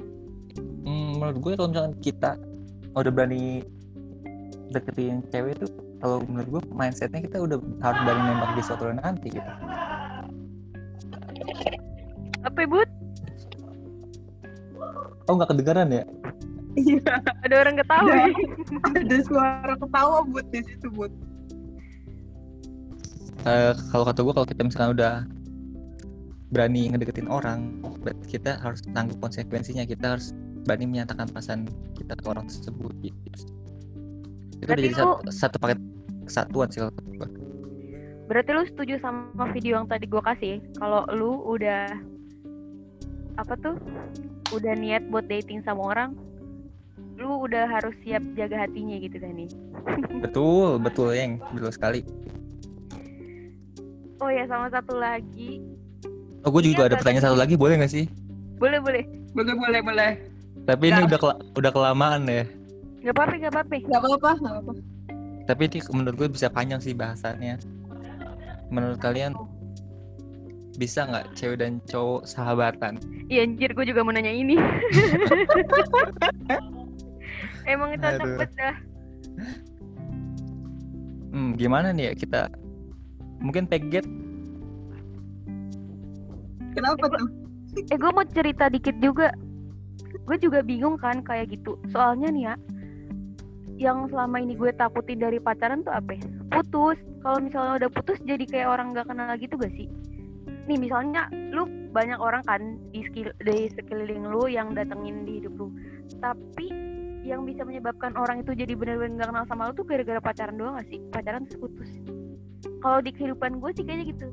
[0.88, 2.32] hmm, menurut gue kalau misalkan kita
[2.96, 3.68] udah berani
[4.72, 5.68] deketin cewek itu
[6.00, 9.52] kalau menurut gue mindsetnya kita udah harus berani nembak di suatu hari nanti gitu.
[12.44, 12.90] apa ya, bud
[15.32, 16.04] Oh nggak kedengaran ya?
[16.76, 18.28] Iya, ada orang ketawa ya?
[19.00, 21.14] ada suara ketawa buat di situ buat.
[23.48, 25.24] Eh, kalau kata gue kalau kita misalkan udah
[26.54, 31.66] berani ngedeketin orang berarti kita harus tanggung konsekuensinya kita harus berani menyatakan perasaan
[31.98, 33.18] kita ke orang tersebut gitu.
[34.62, 35.80] Itu Berarti jadi satu, lu- satu paket
[36.24, 36.94] kesatuan sih kalau
[38.24, 40.56] berarti lu setuju sama video yang tadi gue kasih?
[40.80, 41.92] Kalau lu udah
[43.36, 43.76] apa tuh
[44.56, 46.14] udah niat buat dating sama orang
[47.14, 49.50] lu udah harus siap jaga hatinya gitu nih?
[50.24, 52.02] Betul betul yang betul sekali.
[54.18, 55.60] Oh ya sama satu lagi
[56.44, 58.06] oh gue juga Iya, ada pertanyaan satu lagi boleh nggak sih?
[58.56, 59.04] Boleh boleh.
[59.32, 60.12] Boleh boleh boleh.
[60.64, 61.08] tapi ini Nggak.
[61.08, 62.44] udah kela- udah kelamaan ya.
[63.02, 63.74] Nggak apa-apa nggak apa-apa.
[63.82, 64.72] Gak apa-apa, gak apa-apa.
[65.44, 67.60] tapi ini menurut gue bisa panjang sih bahasannya.
[68.70, 69.36] Menurut kalian
[70.74, 72.96] bisa nggak cewek dan cowok sahabatan?
[73.28, 74.56] Iya anjir gue juga mau nanya ini.
[77.66, 78.20] Emang itu Aduh.
[78.40, 78.76] cepet dah.
[81.30, 82.42] Hmm, gimana nih ya kita?
[83.38, 84.06] Mungkin peget
[86.74, 87.30] Kenapa tuh?
[87.74, 89.34] eh gue mau cerita dikit juga.
[90.24, 91.78] Gue juga bingung kan kayak gitu.
[91.90, 92.56] Soalnya nih ya
[93.82, 96.24] yang selama ini gue takutin dari pacaran tuh apa ya?
[96.54, 97.02] putus.
[97.26, 99.90] Kalau misalnya udah putus jadi kayak orang nggak kenal gitu gak sih?
[100.70, 105.58] Nih misalnya lu banyak orang kan di skill di sekeliling lu yang datengin di hidup
[105.58, 105.74] lu.
[106.22, 106.70] Tapi
[107.26, 110.78] yang bisa menyebabkan orang itu jadi benar-benar nggak kenal sama lu tuh gara-gara pacaran doang
[110.78, 111.02] gak sih?
[111.10, 111.92] Pacaran terus putus.
[112.86, 114.28] Kalau di kehidupan gue sih kayaknya gitu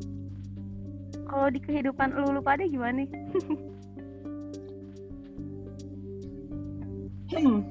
[1.31, 3.11] kalau di kehidupan lu lu pada gimana nih
[7.31, 7.63] Hmm.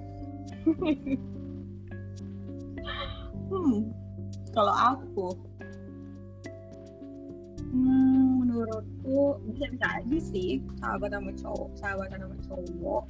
[3.51, 3.91] hmm.
[4.55, 5.35] Kalau aku,
[7.67, 13.03] hmm, menurutku bisa-bisa aja sih sahabat sama cowok, sahabat sama cowok.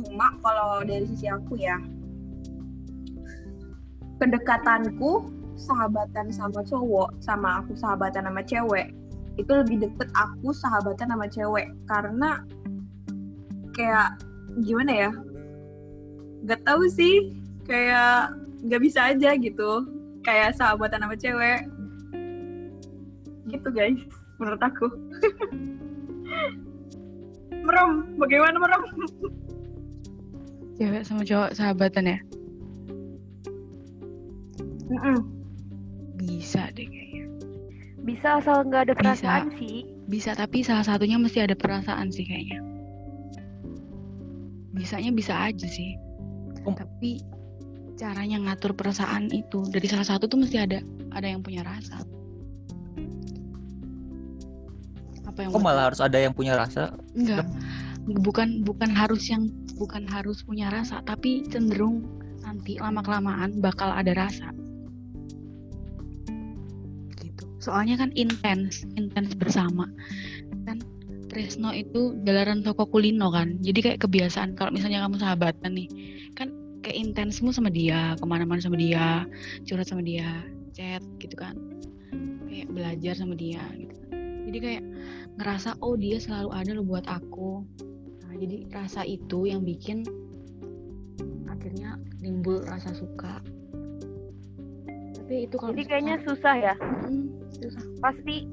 [0.00, 1.76] Cuma kalau dari sisi aku ya,
[4.24, 5.28] kedekatanku
[5.60, 8.88] sahabatan sama cowok, sama aku sahabatan sama cewek,
[9.34, 11.66] itu lebih deket aku sahabatan sama cewek.
[11.90, 12.42] Karena
[13.74, 14.22] kayak
[14.62, 15.10] gimana ya?
[16.46, 17.34] Gak tahu sih.
[17.64, 19.88] Kayak nggak bisa aja gitu.
[20.22, 21.66] Kayak sahabatan sama cewek.
[23.50, 24.00] Gitu guys.
[24.38, 24.86] Menurut aku.
[27.64, 27.90] Merem.
[28.20, 28.82] Bagaimana merem?
[30.76, 32.18] Cewek sama cowok sahabatan ya?
[34.92, 35.18] Mm-mm.
[36.20, 37.03] Bisa deh.
[38.04, 39.00] Bisa asal nggak ada Bisa.
[39.00, 42.60] perasaan sih Bisa tapi salah satunya mesti ada perasaan sih kayaknya.
[44.76, 45.96] Bisanya bisa aja sih.
[46.68, 46.76] Oh.
[46.76, 47.24] Tapi
[47.96, 50.84] caranya ngatur perasaan itu dari salah satu tuh mesti ada
[51.16, 52.04] ada yang punya rasa.
[55.24, 56.92] Apa yang Kok malah harus ada yang punya rasa?
[57.16, 57.48] enggak
[58.04, 59.48] bukan bukan harus yang
[59.80, 62.04] bukan harus punya rasa tapi cenderung
[62.44, 64.52] nanti lama kelamaan bakal ada rasa
[67.64, 69.88] soalnya kan intens intens bersama.
[70.68, 70.84] Kan
[71.32, 73.56] Tresno itu jalanan toko kulino kan.
[73.64, 75.88] Jadi kayak kebiasaan kalau misalnya kamu sahabatan nih
[76.36, 76.52] kan
[76.84, 79.24] kayak intensmu sama dia ke mana-mana sama dia
[79.64, 80.44] curhat sama dia
[80.76, 81.56] chat gitu kan.
[82.44, 83.96] Kayak belajar sama dia gitu.
[84.44, 84.84] Jadi kayak
[85.40, 87.64] ngerasa oh dia selalu ada loh buat aku.
[88.22, 90.04] Nah jadi rasa itu yang bikin
[91.48, 93.40] akhirnya timbul rasa suka.
[95.16, 96.74] Tapi itu kalau jadi misalkan- kayaknya susah ya?
[97.08, 97.43] Mm,
[98.04, 98.44] pasti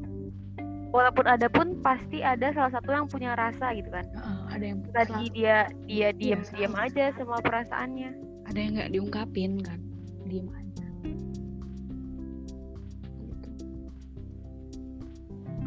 [0.95, 4.79] walaupun ada pun pasti ada salah satu yang punya rasa gitu kan Heeh, ada yang
[4.95, 6.87] tadi dia dia diem Iya, diem sama.
[6.87, 8.09] aja sama perasaannya
[8.47, 9.79] ada yang nggak diungkapin kan
[10.27, 11.27] diem aja gitu.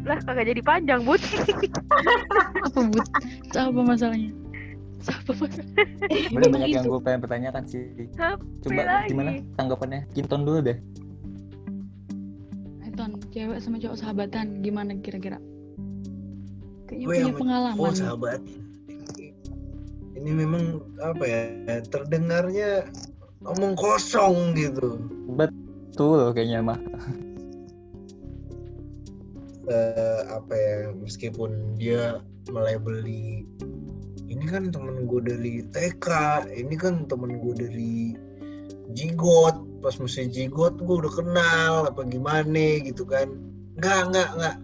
[0.05, 1.21] lah kagak jadi panjang bud
[2.65, 3.07] apa but
[3.53, 4.33] apa masalahnya
[5.05, 8.09] apa masalahnya banyak yang gue pengen pertanyakan sih.
[8.17, 9.13] Coba lagi?
[9.13, 10.01] gimana tanggapannya?
[10.17, 10.77] Kinton dulu deh.
[13.35, 15.43] Cewek sama cowok sahabatan gimana kira-kira
[16.87, 18.39] kayaknya Gue punya pengalaman Oh sahabat.
[20.15, 21.43] Ini memang apa ya?
[21.91, 22.87] Terdengarnya
[23.43, 25.03] omong kosong gitu.
[25.35, 26.79] Betul kayaknya mah.
[29.67, 30.95] Eh, apa ya?
[30.95, 33.43] Meskipun dia melabeli
[34.31, 36.07] ini kan temen gue dari TK,
[36.55, 38.15] ini kan temen gue dari
[38.95, 39.59] Jigot.
[39.85, 43.29] Pas mesti Jigot gue udah kenal apa gimana gitu kan?
[43.77, 44.57] Nggak nggak nggak.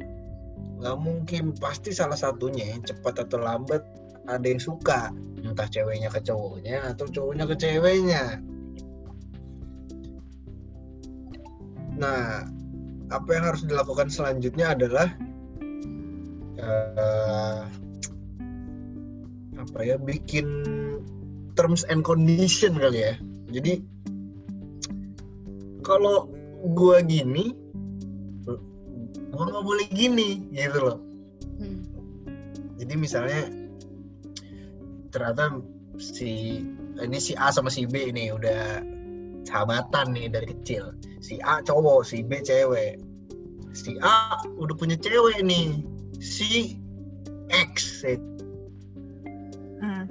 [0.81, 1.43] Nggak mungkin.
[1.61, 3.85] Pasti salah satunya cepat atau lambat
[4.25, 5.13] ada yang suka.
[5.45, 8.41] Entah ceweknya ke cowoknya atau cowoknya ke ceweknya.
[12.01, 12.49] Nah
[13.13, 15.05] apa yang harus dilakukan selanjutnya adalah
[16.57, 17.61] eh,
[19.53, 20.49] apa ya bikin
[21.53, 23.13] terms and condition kali ya.
[23.53, 23.85] Jadi
[25.91, 26.31] kalau
[26.71, 27.51] gua gini
[29.31, 30.99] gua nggak boleh gini gitu loh.
[31.59, 31.83] Hmm.
[32.79, 33.41] jadi misalnya
[35.11, 35.61] ternyata
[36.01, 36.63] si
[36.97, 38.81] ini si A sama si B ini udah
[39.45, 40.95] sahabatan nih dari kecil.
[41.19, 42.97] Si A cowok si B cewek.
[43.75, 45.83] Si A udah punya cewek nih
[46.19, 46.79] si
[47.51, 48.19] X eh,
[49.81, 50.05] Hmm.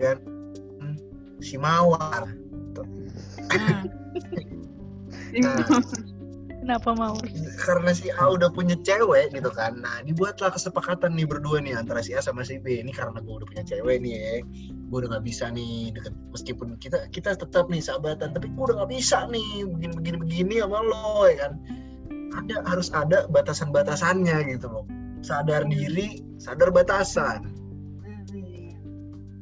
[1.39, 2.27] si Mawar.
[3.55, 3.87] Nah,
[5.39, 5.83] nah.
[6.61, 7.17] Kenapa mau?
[7.57, 9.81] Karena si A udah punya cewek gitu kan.
[9.81, 12.85] Nah dibuatlah kesepakatan nih berdua nih antara si A sama si B.
[12.85, 14.33] Ini karena gue udah punya cewek nih ya.
[14.93, 18.85] Gue udah nggak bisa nih deket meskipun kita kita tetap nih sahabatan tapi gue udah
[18.85, 21.53] nggak bisa nih begini begini begini sama lo ya kan.
[22.45, 24.85] Ada harus ada batasan-batasannya gitu loh.
[25.25, 27.57] Sadar diri sadar batasan.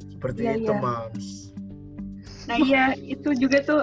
[0.07, 0.83] Seperti Iya, itu iya.
[0.83, 1.27] mams
[2.49, 3.81] Nah iya itu juga tuh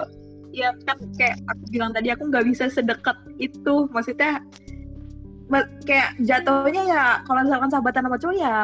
[0.57, 3.85] ya kan kayak aku bilang tadi aku nggak bisa sedekat itu.
[3.93, 4.41] Maksudnya
[5.53, 8.57] ma- kayak jatuhnya ya kalau misalkan sahabatan sama cowok ya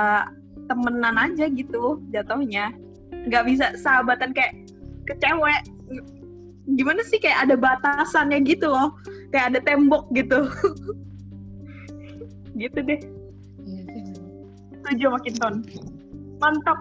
[0.65, 2.73] temenan aja gitu jatuhnya.
[3.29, 4.57] Nggak bisa sahabatan kayak
[5.05, 5.61] ke cewek.
[6.73, 8.97] Gimana sih kayak ada batasannya gitu loh.
[9.29, 10.49] Kayak ada tembok gitu.
[12.53, 13.01] Gitu deh.
[13.65, 14.13] Iya
[14.83, 15.55] setuju makin ton
[16.37, 16.77] mantap.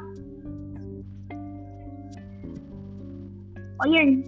[3.81, 4.21] Oh yeng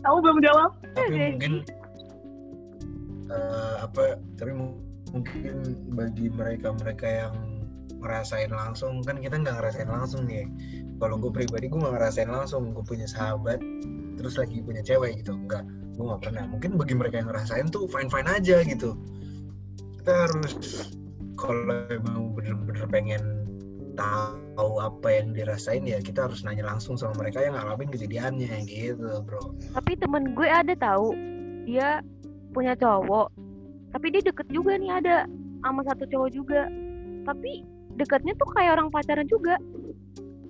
[0.00, 0.70] kamu belum jawab?
[0.96, 1.54] Tapi Iya, mungkin
[3.30, 4.82] eh, apa tapi mu-
[5.14, 5.54] mungkin
[5.94, 7.34] bagi mereka mereka yang
[8.00, 10.48] ngerasain langsung kan kita nggak ngerasain langsung nih.
[11.00, 12.72] Kalau gue pribadi gue nggak ngerasain langsung.
[12.72, 13.60] Gue punya sahabat
[14.16, 15.36] terus lagi punya cewek gitu.
[15.36, 16.44] Enggak gue nggak pernah.
[16.48, 18.96] Mungkin bagi mereka yang ngerasain tuh fine fine aja gitu.
[20.00, 20.88] Kita harus
[21.36, 23.22] kalau emang bener-bener pengen
[23.96, 29.22] tahu apa yang dirasain ya kita harus nanya langsung sama mereka yang ngalamin kejadiannya gitu
[29.24, 29.54] bro.
[29.76, 31.14] Tapi temen gue ada tahu
[31.68, 32.02] dia
[32.50, 33.30] punya cowok
[33.90, 35.26] tapi dia deket juga nih ada
[35.62, 36.66] sama satu cowok juga.
[37.26, 37.66] Tapi
[37.98, 39.58] deketnya tuh kayak orang pacaran juga.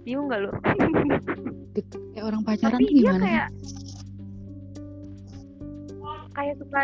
[0.05, 0.51] Bingung nggak lo
[2.17, 3.23] kayak orang pacaran tapi tuh gimana?
[3.23, 3.49] kayak
[6.35, 6.81] kayak suka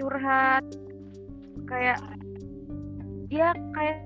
[0.00, 0.64] curhat
[1.68, 1.98] kayak
[3.28, 3.96] dia kayak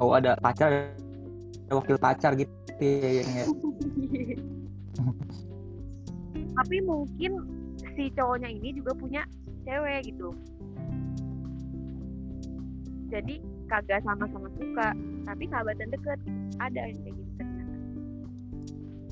[0.00, 0.92] oh ada pacar
[1.68, 3.44] ada wakil pacar gitu ya, ya.
[6.60, 7.32] tapi mungkin
[7.96, 9.22] si cowoknya ini juga punya
[9.64, 10.34] cewek gitu
[13.10, 13.34] jadi
[13.66, 14.88] kagak sama-sama suka
[15.24, 16.18] tapi sahabatan deket
[16.60, 17.62] ada yang kayak gitu ternyata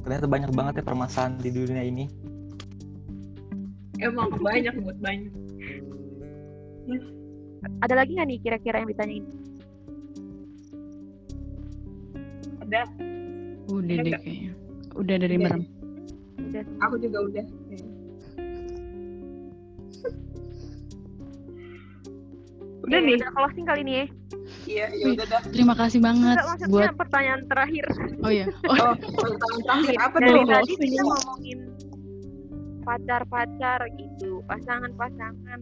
[0.04, 2.06] ternyata banyak banget ya permasalahan di dunia ini
[3.98, 5.32] Emang banyak buat banyak.
[7.78, 9.24] ada lagi nggak nih kira-kira yang ditanyain
[12.62, 12.82] Ada.
[13.68, 14.20] udah deh enggak.
[14.22, 14.52] kayaknya
[14.94, 15.44] udah dari Udah.
[15.44, 15.62] merem
[16.38, 17.44] udah Aku juga udah.
[22.80, 23.20] Udah nih.
[23.20, 24.06] udah closing kali ini ya
[24.64, 25.40] Iya, ya udah dah.
[25.48, 27.84] terima kasih banget maksudnya buat pertanyaan terakhir
[28.20, 31.58] oh ya oh, Oh, pertanyaan terakhir apa dari tadi kita ngomongin
[32.80, 35.60] pacar-pacar gitu pasangan-pasangan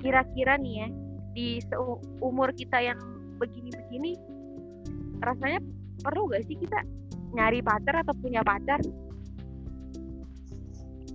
[0.00, 0.88] kira-kira nih ya
[1.34, 2.96] di seumur kita yang
[3.42, 4.14] begini-begini
[5.18, 5.58] rasanya
[6.00, 6.80] perlu gak sih kita
[7.34, 8.78] nyari pacar atau punya pacar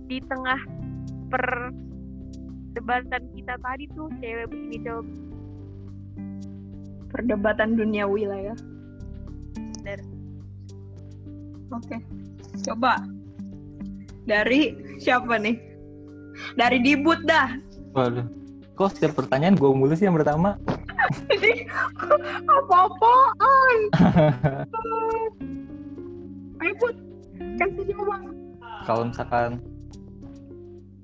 [0.04, 0.60] di tengah
[1.32, 5.06] perdebatan kita tadi tuh cewek begini cowok
[7.10, 8.54] Perdebatan duniawi lah ya.
[9.82, 9.98] Bener.
[11.74, 11.98] Oke.
[12.62, 13.02] Coba.
[14.30, 15.58] Dari siapa nih?
[16.54, 17.50] Dari Dibut dah.
[17.90, 18.39] waduh
[18.80, 20.56] kok setiap pertanyaan gue mulu sih yang pertama.
[22.48, 23.78] Apa-apaan?
[26.64, 26.96] Ayo Bud,
[27.60, 28.32] kasih jawaban.
[28.88, 29.60] kalau misalkan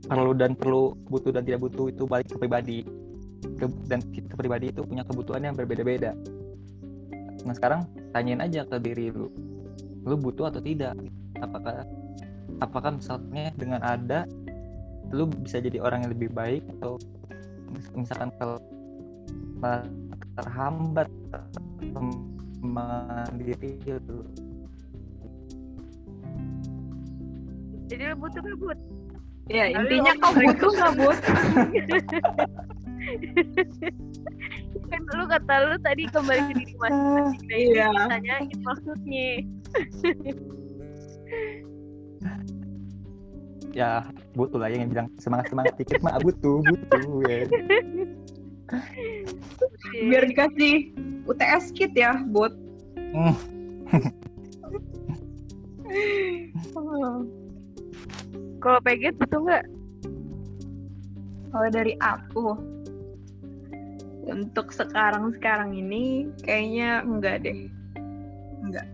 [0.08, 2.80] perlu dan perlu butuh dan tidak butuh itu balik ke pribadi.
[3.60, 6.16] Ke- dan kita pribadi itu punya kebutuhan yang berbeda-beda.
[7.44, 7.84] Nah sekarang
[8.16, 9.28] tanyain aja ke diri lu.
[10.08, 10.96] Lu butuh atau tidak?
[11.44, 11.84] Apakah
[12.64, 14.24] apakah misalnya dengan ada
[15.12, 16.96] lu bisa jadi orang yang lebih baik atau
[17.94, 18.58] misalkan kalau
[20.36, 21.08] terhambat
[22.60, 24.20] mandiri lu
[27.86, 28.78] jadi lo butuh gak but
[29.46, 31.18] Ya, Lalu intinya kau butuh nggak Bud?
[34.90, 38.10] kan lu kata lu tadi kembali ke diri masing-masing nah Iya.
[38.10, 39.28] tanyain maksudnya
[43.76, 47.44] ya butuh lah yang bilang semangat semangat dikit mah butuh butuh ya
[50.10, 50.90] Biar dikasih
[51.26, 52.50] UTS kit ya, Bud.
[53.14, 53.36] Hmm.
[58.58, 59.64] kalau pengen butuh nggak
[61.54, 62.58] Kalau dari aku,
[64.26, 67.70] untuk sekarang-sekarang ini kayaknya enggak deh.
[68.60, 68.86] Enggak.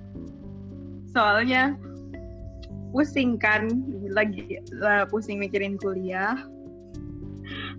[1.11, 1.75] Soalnya
[2.93, 3.67] pusing kan,
[4.13, 6.37] lagi lah pusing mikirin kuliah.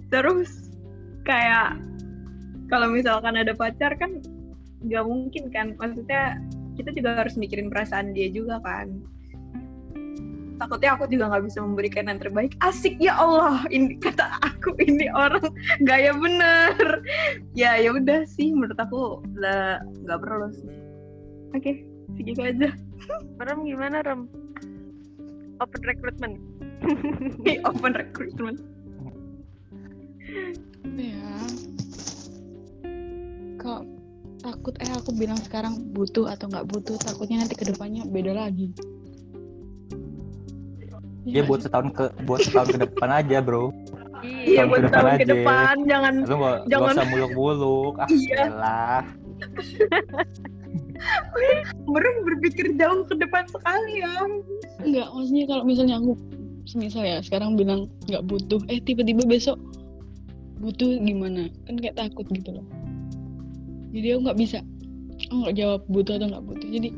[0.10, 0.74] Terus
[1.24, 1.78] kayak
[2.68, 4.20] kalau misalkan ada pacar kan
[4.84, 5.78] nggak mungkin kan.
[5.78, 6.42] Maksudnya
[6.74, 8.98] kita juga harus mikirin perasaan dia juga kan.
[10.54, 12.54] Takutnya aku juga nggak bisa memberikan yang terbaik.
[12.62, 15.50] Asik ya Allah, ini kata aku ini orang
[15.86, 17.02] gaya bener.
[17.58, 20.70] Ya ya udah sih, menurut aku nggak perlu sih.
[21.58, 21.86] Oke,
[22.18, 22.70] segitu aja.
[23.44, 24.30] Rem gimana Rem
[25.60, 26.36] open recruitment
[27.70, 28.60] Open recruitment.
[30.94, 31.24] ya
[33.56, 33.88] kalau
[34.40, 38.76] takut eh aku bilang sekarang butuh atau nggak butuh takutnya nanti ke depannya beda lagi
[41.24, 43.72] ya buat setahun ke buat setahun ke depan aja bro
[44.24, 46.36] Iya, buat ke depan tahun ke depan jangan lu
[46.68, 48.44] Jangan- usah muluk-muluk ah Iya.
[48.48, 49.04] elah.
[51.88, 54.14] Merem berpikir jauh ke depan sekali ya.
[54.82, 56.14] Enggak, maksudnya kalau misalnya aku
[56.64, 59.60] semisal ya sekarang bilang nggak butuh, eh tiba-tiba besok
[60.64, 61.52] butuh gimana?
[61.68, 62.66] Kan kayak takut gitu loh.
[63.94, 64.60] Jadi aku nggak bisa,
[65.28, 66.70] aku nggak jawab butuh atau nggak butuh.
[66.72, 66.90] Jadi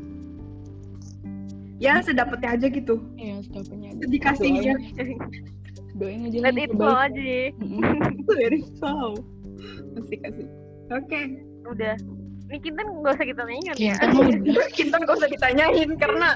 [1.76, 3.04] Ya sedapatnya aja gitu.
[3.20, 4.04] ya setapanya aja.
[4.08, 4.74] Dikasih ya.
[6.00, 7.32] doain aja lah Let it flow aja.
[8.32, 9.12] Very wow.
[10.00, 10.48] Asik asik.
[10.88, 11.20] Oke.
[11.68, 11.96] Udah.
[12.46, 13.94] Ini kita nggak usah kita ingat ya.
[13.98, 16.28] Kita Kinton gak usah ditanyain karena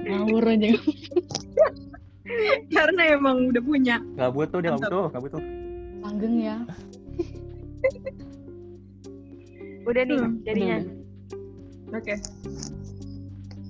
[0.00, 0.70] ngawur aja
[2.76, 3.96] karena emang udah punya.
[4.14, 5.40] nggak butuh dia nggak butuh nggak butuh
[6.00, 6.56] langgeng ya
[9.86, 10.78] Udah nih Hmm, jadinya.
[11.94, 12.18] Oke.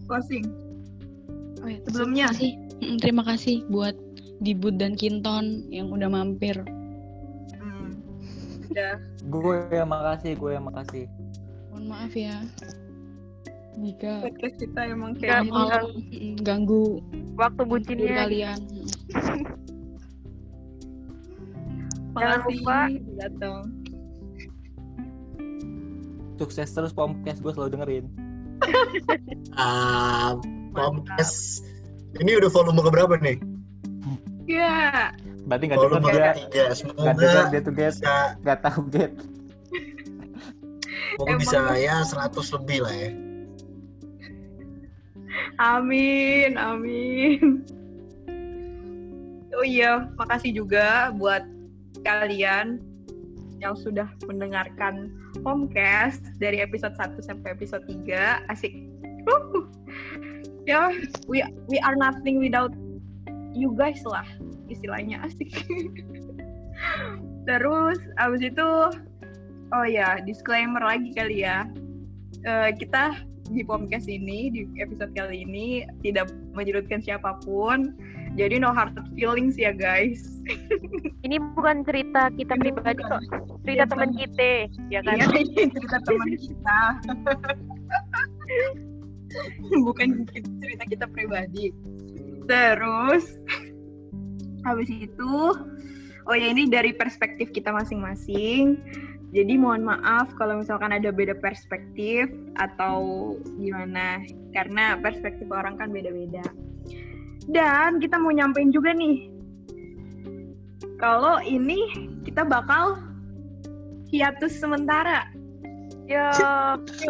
[0.09, 0.49] Closing.
[1.61, 2.27] Oh, ya, Sebelumnya.
[2.27, 2.53] terima kasih.
[2.79, 3.97] Mm, terima kasih buat
[4.39, 6.57] Dibut dan Kinton yang udah mampir.
[7.53, 8.01] Hmm.
[8.67, 8.97] Udah.
[9.27, 11.05] gue yang makasih gue yang makasih
[11.87, 12.37] Mohon maaf ya
[13.79, 15.87] jika Podcast kita emang kayak mau mau.
[16.43, 16.99] ganggu
[17.39, 18.27] Waktu bucinnya.
[18.27, 18.59] kalian.
[22.19, 22.79] Jangan lupa.
[23.21, 23.71] datang.
[26.37, 28.05] sukses terus podcast gue selalu dengerin
[29.57, 30.35] Ah,
[30.75, 31.63] podcast
[32.19, 33.39] ini udah volume keberapa nih?
[34.45, 35.13] Ya.
[35.47, 39.13] berarti nggak Volume dengar dia Semoga dengar dia tuh get bisa, nggak tahu get
[41.25, 43.11] Emang- bisa ya 100 lebih lah ya.
[45.57, 47.65] Amin, amin.
[49.57, 51.41] Oh iya, makasih juga buat
[52.05, 52.77] kalian
[53.65, 55.09] yang sudah mendengarkan
[55.45, 58.45] Homecast dari episode 1 sampai episode 3.
[58.53, 58.77] Asik.
[60.69, 60.93] Ya,
[61.31, 61.41] we
[61.71, 62.75] we are nothing without
[63.57, 64.27] you guys lah
[64.69, 65.65] istilahnya asik.
[67.49, 68.69] Terus abis itu
[69.75, 71.67] oh ya, disclaimer lagi kali ya.
[72.47, 73.19] Eh, kita
[73.51, 77.95] di podcast ini di episode kali ini tidak menyudutkan siapa pun.
[78.37, 80.43] Jadi no hard feelings ya guys.
[81.27, 83.09] Ini bukan cerita kita Ini pribadi bukan.
[83.09, 83.21] kok.
[83.65, 84.51] Cerita Iya, teman kita,
[84.93, 85.17] ya kan?
[85.17, 86.79] Iya, ini cerita teman kita.
[89.89, 90.09] Bukan
[90.63, 91.75] cerita kita pribadi.
[92.47, 93.41] Terus
[94.63, 95.35] habis itu
[96.27, 98.79] oh ya ini dari perspektif kita masing-masing.
[99.37, 102.25] Jadi mohon maaf kalau misalkan ada beda perspektif
[102.57, 104.25] atau gimana
[104.57, 106.41] karena perspektif orang kan beda-beda.
[107.45, 109.29] Dan kita mau nyampein juga nih
[110.97, 111.77] kalau ini
[112.25, 112.97] kita bakal
[114.09, 115.29] hiatus sementara.
[116.09, 116.33] Ya,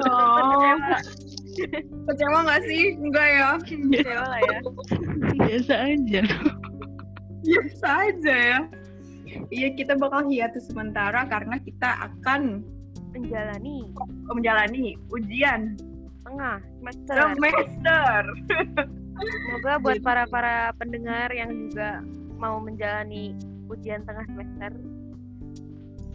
[0.02, 0.80] Oh,
[2.10, 2.96] kecewa nggak sih?
[2.98, 3.50] Enggak ya.
[3.64, 4.58] kecewa lah ya.
[5.36, 6.22] Biasa aja.
[7.46, 8.58] Biasa aja ya.
[9.52, 12.64] Iya, kita bakal hiatus sementara karena kita akan
[13.16, 13.88] Menjalani
[14.28, 15.72] menjalani ujian
[16.20, 17.16] tengah semester.
[17.16, 18.20] semester.
[19.16, 22.04] Semoga buat para para pendengar yang juga
[22.36, 23.32] mau menjalani
[23.72, 24.76] ujian tengah semester.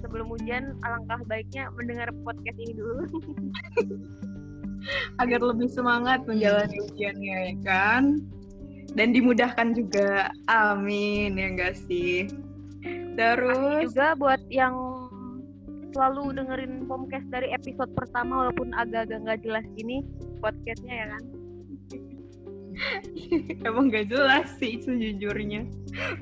[0.06, 3.02] Sebelum ujian, alangkah baiknya mendengar podcast ini dulu.
[5.22, 8.04] agar lebih semangat menjalani ujiannya ya kan
[8.98, 12.28] dan dimudahkan juga amin ya enggak sih
[13.22, 14.76] terus Juga buat yang
[15.92, 20.02] selalu dengerin podcast dari episode pertama walaupun agak-agak nggak jelas gini
[20.40, 21.24] podcastnya ya kan.
[23.68, 25.68] emang gak jelas sih sejujurnya.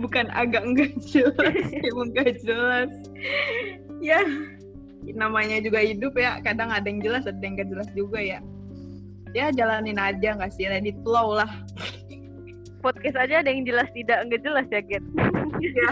[0.01, 1.55] Bukan agak enggak jelas
[1.89, 2.91] emang gak jelas.
[4.03, 4.19] Ya
[5.15, 8.39] namanya juga hidup ya kadang ada yang jelas ada yang gak jelas juga ya.
[9.38, 11.49] Ya jalanin aja nggak sih let it flow lah.
[12.81, 15.05] Podcast aja ada yang jelas tidak nggak jelas ya, Get.
[15.61, 15.91] ya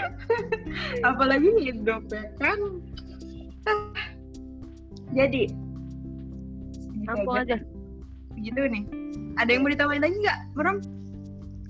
[1.08, 2.58] apalagi hidup ya kan
[5.16, 5.48] jadi
[7.08, 7.56] Langsung aja.
[8.36, 8.84] segitu nih.
[9.40, 10.76] Ada yang mau ditambahin lagi nggak Meram?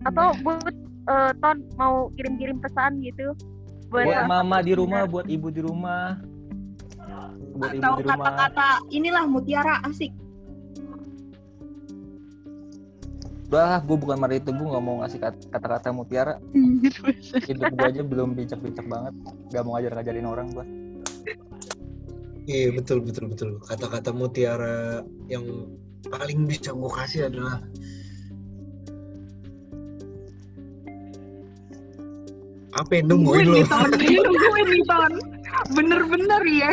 [0.03, 0.75] Atau buat
[1.07, 3.39] eh, Ton mau kirim-kirim pesan gitu?
[3.89, 6.19] Buat buat mama di rumah buat ibu di rumah.
[7.55, 8.19] Buat ibu atau di rumah.
[8.19, 10.11] kata-kata inilah mutiara asik
[13.49, 16.37] udah gue bukan mari itu gue nggak mau ngasih kat- kata-kata mutiara.
[17.49, 19.15] Hidup gue aja belum bijak-bijak banget.
[19.49, 20.67] Gak mau ngajar ngajarin orang gue
[22.49, 23.51] Iya betul betul betul.
[23.65, 25.45] Kata-kata mutiara yang
[26.09, 27.61] paling bisa gue kasih adalah
[32.77, 33.65] apa yang nungguin lo?
[33.65, 35.13] nungguin nih ton.
[35.73, 36.73] Bener-bener ya.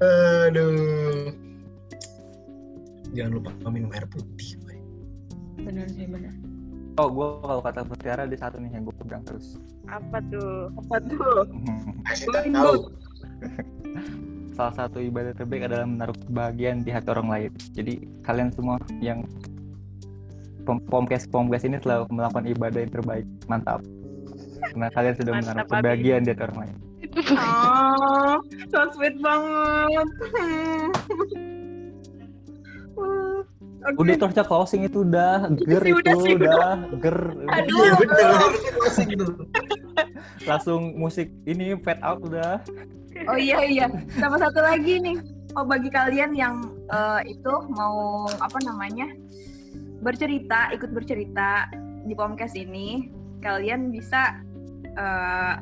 [0.00, 1.39] Aduh.
[3.10, 4.54] Jangan lupa minum air putih.
[4.62, 4.78] Boy.
[5.60, 6.32] Benar sih benar.
[6.98, 9.56] oh gue kalau kata mutiara ada satu nih yang gue pegang terus
[9.88, 10.68] apa tuh?
[10.74, 11.48] apa tuh
[12.04, 12.74] Kasih Going tahu.
[14.52, 19.24] salah satu ibadah terbaik adalah menaruh kebahagiaan di hati orang lain jadi kalian semua yang
[20.68, 23.80] pom- pomkes pomkes ini selalu melakukan ibadah yang terbaik mantap
[24.60, 26.76] karena kalian sudah Mantap, menaruh kebahagiaan di hati orang lain
[27.32, 28.36] oh
[28.68, 30.08] so sweet banget
[33.80, 34.04] Uh, Oke.
[34.04, 36.68] Udah terusnya closing itu udah ger itu udah sih, udah
[37.00, 37.18] ger.
[37.48, 37.96] Aduh.
[37.96, 39.42] Bener harusnya closing dulu.
[40.50, 42.60] Langsung musik ini fade out udah.
[43.28, 43.86] Oh iya iya.
[44.20, 45.16] Sama satu lagi nih.
[45.56, 46.60] Oh bagi kalian yang
[46.92, 49.08] eh, itu mau apa namanya
[50.04, 51.68] bercerita, ikut bercerita
[52.04, 53.08] di Pomcast ini,
[53.40, 54.40] kalian bisa
[54.84, 55.54] eh,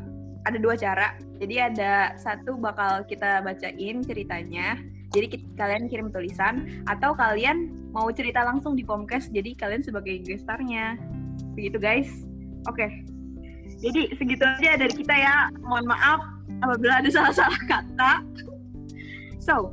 [0.42, 1.14] ada dua cara.
[1.38, 4.74] Jadi ada satu bakal kita bacain ceritanya.
[5.14, 9.32] Jadi ki- kalian kirim tulisan atau kalian mau cerita langsung di Pomcast.
[9.32, 10.96] Jadi kalian sebagai gestarnya.
[11.56, 12.08] Begitu guys.
[12.68, 12.88] Oke.
[13.78, 15.48] Jadi segitu aja dari kita ya.
[15.62, 16.20] Mohon maaf
[16.64, 18.12] apabila ada salah-salah kata.
[19.38, 19.72] So,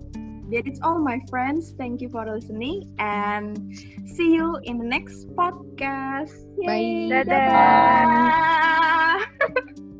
[0.53, 1.73] that is all my friends.
[1.75, 3.57] Thank you for listening and
[4.05, 6.45] see you in the next podcast.
[6.61, 7.09] Bye.
[7.09, 8.45] Dadah.